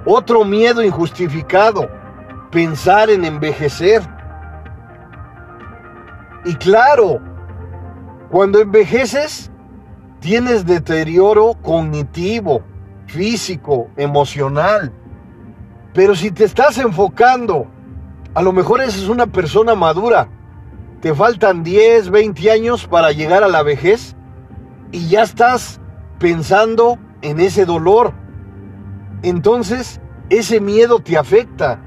Otro 0.05 0.45
miedo 0.45 0.83
injustificado, 0.83 1.89
pensar 2.51 3.11
en 3.11 3.25
envejecer. 3.25 4.03
Y 6.45 6.55
claro, 6.55 7.21
cuando 8.31 8.61
envejeces, 8.61 9.51
tienes 10.21 10.65
deterioro 10.67 11.55
cognitivo, 11.63 12.63
físico, 13.07 13.89
emocional. 13.97 14.93
Pero 15.97 16.15
si 16.15 16.31
te 16.31 16.45
estás 16.45 16.77
enfocando, 16.77 17.69
a 18.35 18.43
lo 18.43 18.53
mejor 18.53 18.83
eres 18.83 19.09
una 19.09 19.27
persona 19.27 19.75
madura, 19.75 20.29
te 21.01 21.15
faltan 21.15 21.63
10, 21.63 22.11
20 22.11 22.51
años 22.51 22.87
para 22.87 23.13
llegar 23.13 23.43
a 23.43 23.49
la 23.49 23.63
vejez 23.63 24.15
y 24.93 25.09
ya 25.09 25.23
estás 25.23 25.81
pensando 26.19 26.99
en 27.23 27.41
ese 27.41 27.65
dolor. 27.65 28.13
Entonces, 29.23 29.99
ese 30.29 30.61
miedo 30.61 31.01
te 31.01 31.17
afecta 31.17 31.81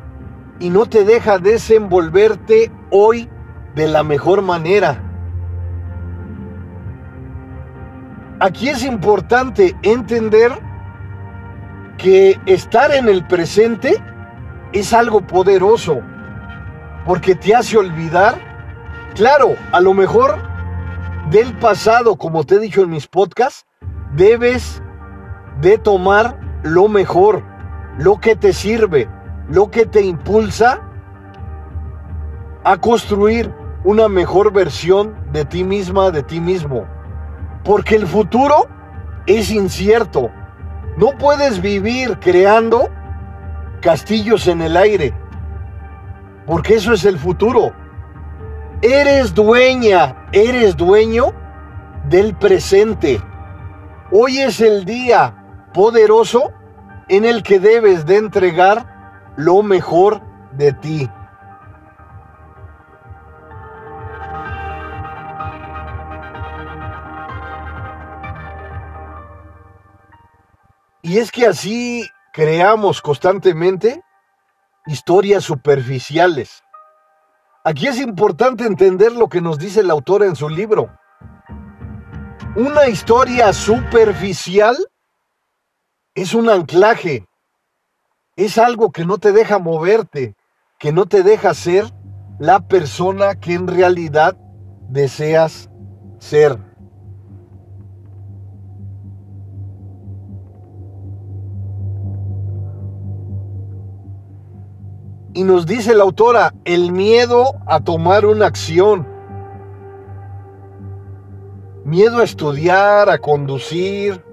y 0.60 0.72
no 0.72 0.88
te 0.88 1.06
deja 1.06 1.38
desenvolverte 1.38 2.72
hoy 2.90 3.30
de 3.76 3.88
la 3.88 4.02
mejor 4.02 4.42
manera. 4.42 5.04
Aquí 8.40 8.70
es 8.70 8.84
importante 8.84 9.76
entender 9.84 10.69
que 12.00 12.40
estar 12.46 12.92
en 12.92 13.08
el 13.08 13.28
presente 13.28 14.02
es 14.72 14.94
algo 14.94 15.22
poderoso, 15.22 16.02
porque 17.06 17.36
te 17.36 17.54
hace 17.54 17.78
olvidar, 17.78 18.40
claro, 19.16 19.56
a 19.72 19.82
lo 19.82 19.94
mejor 19.94 20.38
del 21.30 21.54
pasado, 21.60 22.16
como 22.16 22.44
te 22.44 22.56
he 22.56 22.60
dicho 22.60 22.82
en 22.82 22.90
mis 22.90 23.08
podcasts, 23.08 23.66
debes 24.16 24.82
de 25.62 25.78
tomar 25.78 26.40
lo 26.64 26.88
mejor, 26.88 27.44
lo 27.98 28.20
que 28.20 28.36
te 28.36 28.54
sirve, 28.54 29.08
lo 29.50 29.70
que 29.70 29.86
te 29.86 30.02
impulsa 30.02 30.82
a 32.64 32.78
construir 32.78 33.54
una 33.84 34.08
mejor 34.08 34.52
versión 34.54 35.16
de 35.32 35.46
ti 35.46 35.64
misma, 35.64 36.12
de 36.12 36.24
ti 36.24 36.40
mismo. 36.40 36.86
Porque 37.64 37.96
el 37.96 38.08
futuro 38.08 38.68
es 39.26 39.52
incierto. 39.52 40.32
No 41.00 41.18
puedes 41.18 41.62
vivir 41.62 42.20
creando 42.20 42.90
castillos 43.80 44.48
en 44.48 44.62
el 44.62 44.76
aire, 44.76 45.14
porque 46.46 46.76
eso 46.76 46.92
es 46.92 47.06
el 47.06 47.18
futuro. 47.18 47.72
Eres 48.82 49.34
dueña, 49.34 50.28
eres 50.34 50.76
dueño 50.76 51.34
del 52.10 52.36
presente. 52.36 53.22
Hoy 54.12 54.40
es 54.40 54.60
el 54.60 54.84
día 54.84 55.70
poderoso 55.74 56.52
en 57.08 57.24
el 57.24 57.44
que 57.44 57.62
debes 57.62 58.06
de 58.06 58.18
entregar 58.18 59.34
lo 59.38 59.64
mejor 59.64 60.22
de 60.52 60.74
ti. 60.74 61.10
Y 71.10 71.18
es 71.18 71.32
que 71.32 71.48
así 71.48 72.08
creamos 72.32 73.02
constantemente 73.02 74.04
historias 74.86 75.44
superficiales. 75.44 76.62
Aquí 77.64 77.88
es 77.88 78.00
importante 78.00 78.64
entender 78.68 79.14
lo 79.14 79.28
que 79.28 79.42
nos 79.42 79.58
dice 79.58 79.80
el 79.80 79.90
autor 79.90 80.22
en 80.22 80.36
su 80.36 80.48
libro. 80.50 80.96
Una 82.56 82.88
historia 82.88 83.54
superficial 83.54 84.78
es 86.14 86.36
un 86.36 86.48
anclaje, 86.48 87.28
es 88.36 88.60
algo 88.60 88.92
que 88.92 89.04
no 89.04 89.18
te 89.18 89.32
deja 89.32 89.58
moverte, 89.58 90.36
que 90.78 90.92
no 90.92 91.08
te 91.08 91.24
deja 91.24 91.56
ser 91.56 91.86
la 92.38 92.68
persona 92.68 93.34
que 93.34 93.56
en 93.56 93.68
realidad 93.68 94.38
deseas 94.90 95.72
ser. 96.20 96.69
Y 105.34 105.44
nos 105.44 105.68
dice 105.68 105.94
la 105.94 106.04
autora, 106.04 106.56
el 106.66 106.92
miedo 106.92 107.54
a 107.68 107.82
tomar 107.82 108.26
una 108.26 108.48
acción. 108.48 109.08
Miedo 111.86 112.20
a 112.20 112.24
estudiar, 112.24 113.10
a 113.10 113.20
conducir, 113.20 114.24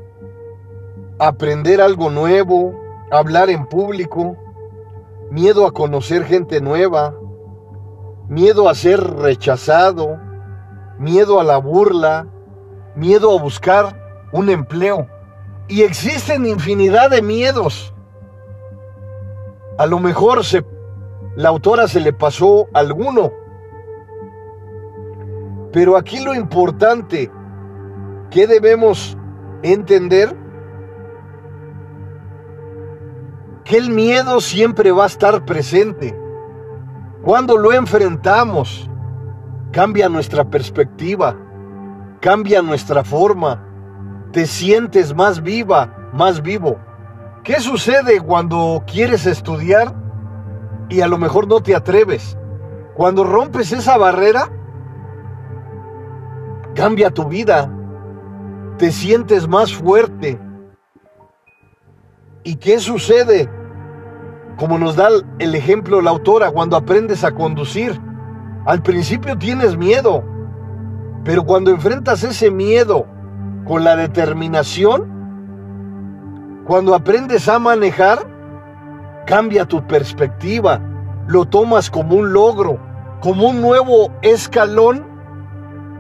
aprender 1.18 1.82
algo 1.82 2.10
nuevo, 2.10 2.74
a 3.10 3.18
hablar 3.18 3.50
en 3.50 3.66
público. 3.66 4.36
Miedo 5.30 5.66
a 5.66 5.72
conocer 5.72 6.24
gente 6.24 6.62
nueva. 6.62 7.14
Miedo 8.28 8.68
a 8.68 8.74
ser 8.74 9.00
rechazado. 9.00 10.18
Miedo 10.98 11.40
a 11.40 11.44
la 11.44 11.58
burla. 11.58 12.26
Miedo 12.94 13.38
a 13.38 13.42
buscar 13.42 14.28
un 14.32 14.48
empleo. 14.48 15.08
Y 15.68 15.82
existen 15.82 16.46
infinidad 16.46 17.10
de 17.10 17.20
miedos. 17.20 17.92
A 19.78 19.84
lo 19.84 19.98
mejor 19.98 20.42
se 20.42 20.64
la 21.36 21.50
autora 21.50 21.86
se 21.86 22.00
le 22.00 22.12
pasó 22.14 22.66
alguno. 22.72 23.30
Pero 25.70 25.96
aquí 25.96 26.20
lo 26.20 26.34
importante 26.34 27.30
que 28.30 28.46
debemos 28.46 29.16
entender 29.62 30.34
que 33.64 33.76
el 33.76 33.90
miedo 33.90 34.40
siempre 34.40 34.92
va 34.92 35.04
a 35.04 35.08
estar 35.08 35.44
presente. 35.44 36.18
Cuando 37.22 37.58
lo 37.58 37.72
enfrentamos, 37.72 38.88
cambia 39.72 40.08
nuestra 40.08 40.44
perspectiva, 40.44 41.36
cambia 42.20 42.62
nuestra 42.62 43.04
forma, 43.04 43.62
te 44.32 44.46
sientes 44.46 45.14
más 45.14 45.42
viva, 45.42 46.10
más 46.14 46.40
vivo. 46.40 46.78
¿Qué 47.44 47.60
sucede 47.60 48.20
cuando 48.20 48.82
quieres 48.86 49.26
estudiar? 49.26 50.05
Y 50.88 51.00
a 51.00 51.08
lo 51.08 51.18
mejor 51.18 51.48
no 51.48 51.60
te 51.60 51.74
atreves. 51.74 52.36
Cuando 52.94 53.24
rompes 53.24 53.72
esa 53.72 53.98
barrera, 53.98 54.50
cambia 56.74 57.10
tu 57.10 57.24
vida, 57.26 57.70
te 58.78 58.90
sientes 58.90 59.48
más 59.48 59.74
fuerte. 59.74 60.38
¿Y 62.44 62.56
qué 62.56 62.78
sucede? 62.78 63.50
Como 64.56 64.78
nos 64.78 64.96
da 64.96 65.08
el 65.38 65.54
ejemplo 65.54 66.00
la 66.00 66.10
autora, 66.10 66.50
cuando 66.50 66.76
aprendes 66.76 67.24
a 67.24 67.34
conducir. 67.34 68.00
Al 68.64 68.82
principio 68.82 69.36
tienes 69.36 69.76
miedo, 69.76 70.24
pero 71.24 71.44
cuando 71.44 71.70
enfrentas 71.70 72.24
ese 72.24 72.50
miedo 72.50 73.06
con 73.64 73.84
la 73.84 73.96
determinación, 73.96 75.16
cuando 76.66 76.94
aprendes 76.94 77.48
a 77.48 77.58
manejar, 77.58 78.35
cambia 79.26 79.66
tu 79.66 79.86
perspectiva, 79.86 80.80
lo 81.26 81.44
tomas 81.44 81.90
como 81.90 82.16
un 82.16 82.32
logro, 82.32 82.78
como 83.20 83.48
un 83.48 83.60
nuevo 83.60 84.10
escalón 84.22 85.04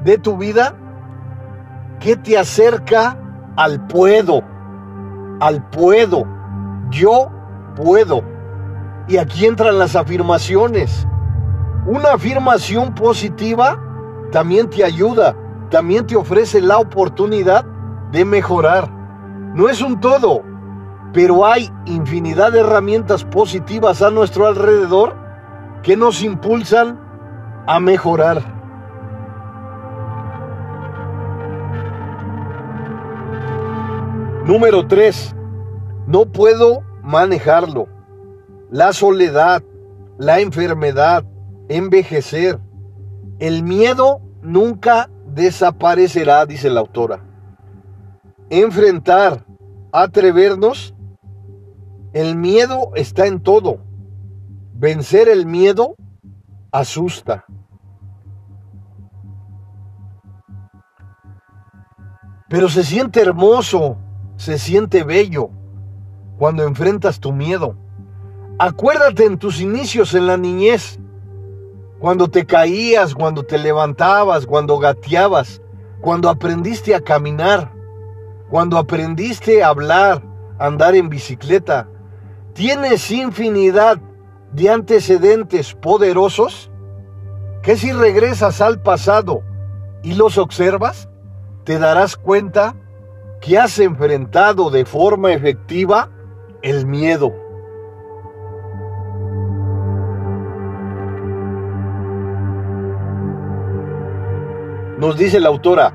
de 0.04 0.16
tu 0.16 0.36
vida 0.36 0.74
que 1.98 2.16
te 2.16 2.38
acerca 2.38 3.18
al 3.56 3.86
puedo, 3.86 4.42
al 5.40 5.68
puedo, 5.68 6.24
yo 6.90 7.30
puedo. 7.74 8.22
Y 9.08 9.18
aquí 9.18 9.46
entran 9.46 9.78
las 9.78 9.96
afirmaciones. 9.96 11.06
Una 11.86 12.12
afirmación 12.12 12.94
positiva 12.94 13.80
también 14.30 14.68
te 14.68 14.84
ayuda, 14.84 15.36
también 15.70 16.06
te 16.06 16.16
ofrece 16.16 16.60
la 16.60 16.78
oportunidad 16.78 17.64
de 18.12 18.24
mejorar. 18.24 18.90
No 19.54 19.68
es 19.68 19.80
un 19.80 20.00
todo, 20.00 20.42
pero 21.12 21.46
hay 21.46 21.70
infinidad 21.86 22.52
de 22.52 22.60
herramientas 22.60 23.24
positivas 23.24 24.02
a 24.02 24.10
nuestro 24.10 24.46
alrededor 24.46 25.16
que 25.82 25.96
nos 25.96 26.22
impulsan 26.22 27.00
a 27.66 27.80
mejorar. 27.80 28.42
Número 34.44 34.86
3. 34.86 35.34
No 36.06 36.26
puedo 36.26 36.82
manejarlo. 37.02 37.88
La 38.70 38.92
soledad, 38.92 39.62
la 40.18 40.40
enfermedad, 40.40 41.24
envejecer. 41.68 42.60
El 43.38 43.62
miedo 43.62 44.20
nunca 44.42 45.10
desaparecerá, 45.26 46.46
dice 46.46 46.70
la 46.70 46.80
autora. 46.80 47.20
Enfrentar, 48.50 49.44
atrevernos 49.92 50.94
el 52.16 52.34
miedo 52.34 52.92
está 52.94 53.26
en 53.26 53.40
todo. 53.40 53.76
Vencer 54.72 55.28
el 55.28 55.44
miedo 55.44 55.96
asusta. 56.72 57.44
Pero 62.48 62.70
se 62.70 62.84
siente 62.84 63.20
hermoso, 63.20 63.98
se 64.36 64.58
siente 64.58 65.04
bello 65.04 65.50
cuando 66.38 66.64
enfrentas 66.64 67.20
tu 67.20 67.34
miedo. 67.34 67.76
Acuérdate 68.58 69.26
en 69.26 69.36
tus 69.36 69.60
inicios 69.60 70.14
en 70.14 70.26
la 70.26 70.38
niñez, 70.38 70.98
cuando 71.98 72.28
te 72.28 72.46
caías, 72.46 73.14
cuando 73.14 73.42
te 73.42 73.58
levantabas, 73.58 74.46
cuando 74.46 74.78
gateabas, 74.78 75.60
cuando 76.00 76.30
aprendiste 76.30 76.94
a 76.94 77.00
caminar, 77.02 77.70
cuando 78.48 78.78
aprendiste 78.78 79.62
a 79.62 79.68
hablar, 79.68 80.22
a 80.58 80.66
andar 80.66 80.94
en 80.94 81.10
bicicleta, 81.10 81.90
tienes 82.56 83.10
infinidad 83.10 83.98
de 84.52 84.70
antecedentes 84.70 85.74
poderosos 85.74 86.70
que 87.62 87.76
si 87.76 87.92
regresas 87.92 88.62
al 88.62 88.80
pasado 88.80 89.42
y 90.02 90.14
los 90.14 90.38
observas, 90.38 91.10
te 91.64 91.78
darás 91.78 92.16
cuenta 92.16 92.74
que 93.42 93.58
has 93.58 93.78
enfrentado 93.78 94.70
de 94.70 94.86
forma 94.86 95.34
efectiva 95.34 96.08
el 96.62 96.86
miedo. 96.86 97.34
Nos 104.98 105.18
dice 105.18 105.40
la 105.40 105.48
autora, 105.48 105.92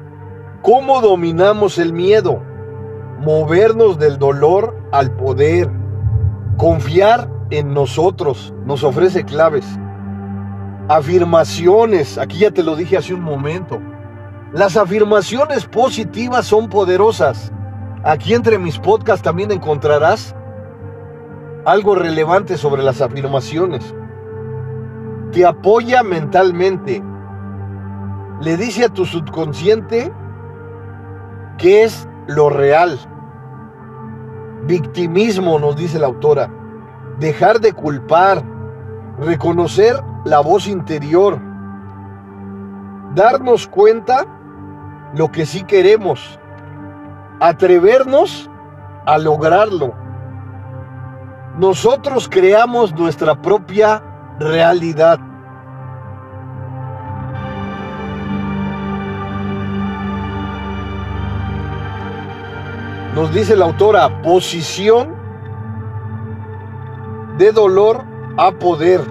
¿cómo 0.61 1.01
dominamos 1.01 1.79
el 1.79 1.91
miedo? 1.91 2.43
Movernos 3.19 3.97
del 3.97 4.19
dolor 4.19 4.77
al 4.91 5.15
poder 5.15 5.80
Confiar 6.61 7.27
en 7.49 7.73
nosotros 7.73 8.53
nos 8.67 8.83
ofrece 8.83 9.25
claves. 9.25 9.65
Afirmaciones, 10.89 12.19
aquí 12.19 12.37
ya 12.37 12.51
te 12.51 12.61
lo 12.61 12.75
dije 12.75 12.97
hace 12.97 13.15
un 13.15 13.23
momento. 13.23 13.81
Las 14.53 14.77
afirmaciones 14.77 15.65
positivas 15.65 16.45
son 16.45 16.69
poderosas. 16.69 17.51
Aquí 18.03 18.35
entre 18.35 18.59
mis 18.59 18.77
podcasts 18.77 19.23
también 19.23 19.49
encontrarás 19.49 20.35
algo 21.65 21.95
relevante 21.95 22.55
sobre 22.57 22.83
las 22.83 23.01
afirmaciones. 23.01 23.95
Te 25.31 25.43
apoya 25.43 26.03
mentalmente. 26.03 27.01
Le 28.39 28.55
dice 28.55 28.85
a 28.85 28.89
tu 28.89 29.07
subconsciente 29.07 30.13
que 31.57 31.85
es 31.85 32.07
lo 32.27 32.51
real. 32.51 32.99
Victimismo, 34.63 35.59
nos 35.59 35.75
dice 35.75 35.99
la 35.99 36.07
autora. 36.07 36.49
Dejar 37.19 37.59
de 37.59 37.73
culpar. 37.73 38.43
Reconocer 39.19 40.01
la 40.25 40.39
voz 40.39 40.67
interior. 40.67 41.39
Darnos 43.15 43.67
cuenta 43.67 44.25
lo 45.15 45.31
que 45.31 45.45
sí 45.45 45.63
queremos. 45.63 46.39
Atrevernos 47.39 48.49
a 49.05 49.17
lograrlo. 49.17 49.93
Nosotros 51.57 52.29
creamos 52.29 52.93
nuestra 52.93 53.41
propia 53.41 54.01
realidad. 54.39 55.19
Nos 63.15 63.33
dice 63.33 63.57
la 63.57 63.65
autora, 63.65 64.21
posición 64.21 65.13
de 67.37 67.51
dolor 67.51 68.05
a 68.37 68.51
poder. 68.51 69.01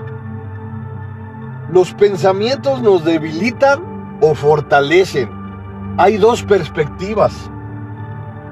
Los 1.71 1.93
pensamientos 1.93 2.81
nos 2.81 3.05
debilitan 3.05 4.19
o 4.23 4.35
fortalecen. 4.35 5.29
hay 5.99 6.17
dos 6.17 6.43
perspectivas. 6.43 7.51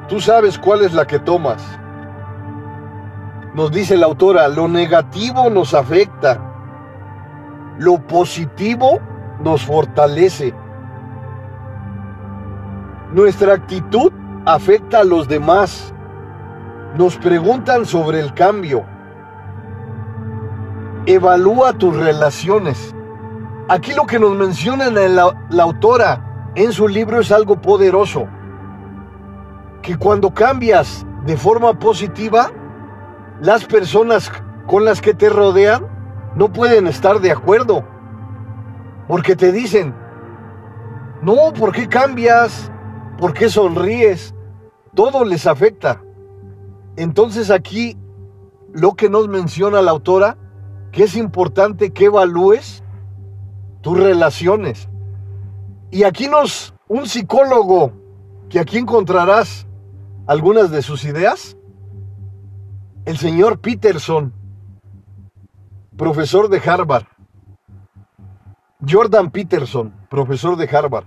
Tú 0.08 0.20
sabes 0.20 0.58
cuál 0.58 0.82
es 0.82 0.92
la 0.92 1.06
que 1.06 1.18
tomas. 1.18 1.62
Nos 3.54 3.70
dice 3.70 3.96
la 3.96 4.04
autora, 4.04 4.48
lo 4.48 4.68
negativo 4.68 5.48
nos 5.48 5.72
afecta, 5.72 6.38
lo 7.78 7.98
positivo 8.06 9.00
nos 9.42 9.64
fortalece. 9.64 10.52
Nuestra 13.12 13.54
actitud 13.54 14.12
afecta 14.48 15.00
a 15.00 15.04
los 15.04 15.28
demás. 15.28 15.92
Nos 16.96 17.16
preguntan 17.16 17.84
sobre 17.84 18.18
el 18.20 18.32
cambio. 18.32 18.84
Evalúa 21.04 21.74
tus 21.74 21.94
relaciones. 21.94 22.94
Aquí 23.68 23.92
lo 23.92 24.06
que 24.06 24.18
nos 24.18 24.34
menciona 24.34 24.88
la, 24.88 25.46
la 25.50 25.62
autora 25.62 26.52
en 26.54 26.72
su 26.72 26.88
libro 26.88 27.20
es 27.20 27.30
algo 27.30 27.60
poderoso. 27.60 28.26
Que 29.82 29.96
cuando 29.98 30.32
cambias 30.32 31.06
de 31.26 31.36
forma 31.36 31.78
positiva, 31.78 32.50
las 33.42 33.66
personas 33.66 34.32
con 34.66 34.86
las 34.86 35.02
que 35.02 35.12
te 35.12 35.28
rodean 35.28 35.86
no 36.34 36.50
pueden 36.50 36.86
estar 36.86 37.20
de 37.20 37.32
acuerdo. 37.32 37.84
Porque 39.08 39.36
te 39.36 39.52
dicen, 39.52 39.94
no, 41.20 41.52
¿por 41.52 41.72
qué 41.72 41.86
cambias? 41.86 42.72
¿Por 43.18 43.34
qué 43.34 43.50
sonríes? 43.50 44.34
Todo 44.98 45.24
les 45.24 45.46
afecta. 45.46 46.02
Entonces 46.96 47.52
aquí 47.52 47.96
lo 48.72 48.94
que 48.94 49.08
nos 49.08 49.28
menciona 49.28 49.80
la 49.80 49.92
autora, 49.92 50.36
que 50.90 51.04
es 51.04 51.14
importante 51.14 51.92
que 51.92 52.06
evalúes 52.06 52.82
tus 53.80 53.96
relaciones. 53.96 54.88
Y 55.92 56.02
aquí 56.02 56.26
nos, 56.26 56.74
un 56.88 57.06
psicólogo, 57.06 57.92
que 58.48 58.58
aquí 58.58 58.78
encontrarás 58.78 59.68
algunas 60.26 60.72
de 60.72 60.82
sus 60.82 61.04
ideas, 61.04 61.56
el 63.04 63.18
señor 63.18 63.60
Peterson, 63.60 64.32
profesor 65.96 66.48
de 66.48 66.58
Harvard, 66.58 67.06
Jordan 68.84 69.30
Peterson, 69.30 69.94
profesor 70.10 70.56
de 70.56 70.76
Harvard, 70.76 71.06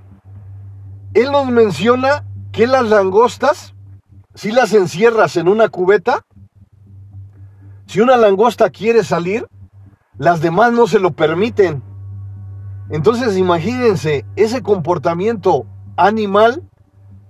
él 1.14 1.30
nos 1.30 1.48
menciona 1.48 2.24
que 2.54 2.68
las 2.68 2.88
langostas, 2.88 3.76
si 4.36 4.52
las 4.52 4.74
encierras 4.74 5.38
en 5.38 5.48
una 5.48 5.70
cubeta, 5.70 6.26
si 7.86 8.00
una 8.00 8.18
langosta 8.18 8.70
quiere 8.70 9.04
salir, 9.04 9.48
las 10.18 10.42
demás 10.42 10.72
no 10.72 10.88
se 10.88 11.00
lo 11.00 11.12
permiten. 11.12 11.84
Entonces 12.90 13.38
imagínense 13.38 14.26
ese 14.36 14.62
comportamiento 14.62 15.66
animal 15.98 16.70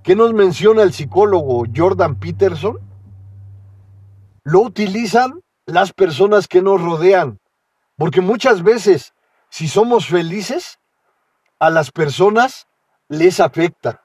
que 0.04 0.16
nos 0.16 0.34
menciona 0.34 0.84
el 0.84 0.94
psicólogo 0.94 1.66
Jordan 1.76 2.16
Peterson, 2.16 2.80
lo 4.44 4.62
utilizan 4.62 5.42
las 5.66 5.94
personas 5.94 6.48
que 6.48 6.62
nos 6.62 6.82
rodean, 6.82 7.40
porque 7.98 8.22
muchas 8.22 8.64
veces 8.64 9.14
si 9.50 9.68
somos 9.68 10.08
felices, 10.08 10.80
a 11.60 11.70
las 11.70 11.92
personas 11.92 12.68
les 13.10 13.40
afecta. 13.40 14.02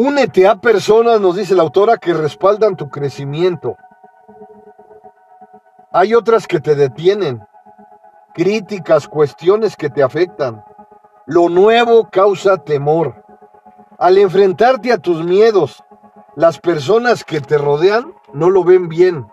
Únete 0.00 0.46
a 0.46 0.54
personas, 0.54 1.20
nos 1.20 1.34
dice 1.34 1.56
la 1.56 1.64
autora, 1.64 1.96
que 1.96 2.14
respaldan 2.14 2.76
tu 2.76 2.88
crecimiento. 2.88 3.76
Hay 5.90 6.14
otras 6.14 6.46
que 6.46 6.60
te 6.60 6.76
detienen, 6.76 7.42
críticas, 8.32 9.08
cuestiones 9.08 9.74
que 9.76 9.90
te 9.90 10.04
afectan. 10.04 10.62
Lo 11.26 11.48
nuevo 11.48 12.10
causa 12.12 12.58
temor. 12.58 13.24
Al 13.98 14.18
enfrentarte 14.18 14.92
a 14.92 14.98
tus 14.98 15.24
miedos, 15.24 15.82
las 16.36 16.60
personas 16.60 17.24
que 17.24 17.40
te 17.40 17.58
rodean 17.58 18.14
no 18.32 18.50
lo 18.50 18.62
ven 18.62 18.88
bien. 18.88 19.26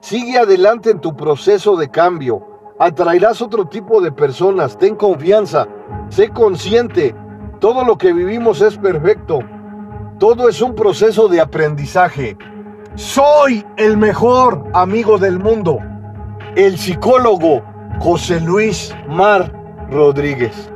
Sigue 0.00 0.40
adelante 0.40 0.90
en 0.90 1.00
tu 1.00 1.14
proceso 1.14 1.76
de 1.76 1.88
cambio. 1.88 2.44
Atraerás 2.80 3.40
otro 3.42 3.66
tipo 3.66 4.00
de 4.00 4.10
personas. 4.10 4.76
Ten 4.76 4.96
confianza. 4.96 5.68
Sé 6.08 6.30
consciente. 6.30 7.14
Todo 7.60 7.84
lo 7.84 7.96
que 7.96 8.12
vivimos 8.12 8.60
es 8.60 8.76
perfecto. 8.76 9.38
Todo 10.20 10.50
es 10.50 10.60
un 10.60 10.74
proceso 10.74 11.28
de 11.28 11.40
aprendizaje. 11.40 12.36
Soy 12.94 13.64
el 13.78 13.96
mejor 13.96 14.64
amigo 14.74 15.16
del 15.16 15.38
mundo. 15.38 15.78
El 16.56 16.76
psicólogo 16.76 17.64
José 18.00 18.38
Luis 18.38 18.94
Mar 19.08 19.50
Rodríguez. 19.90 20.70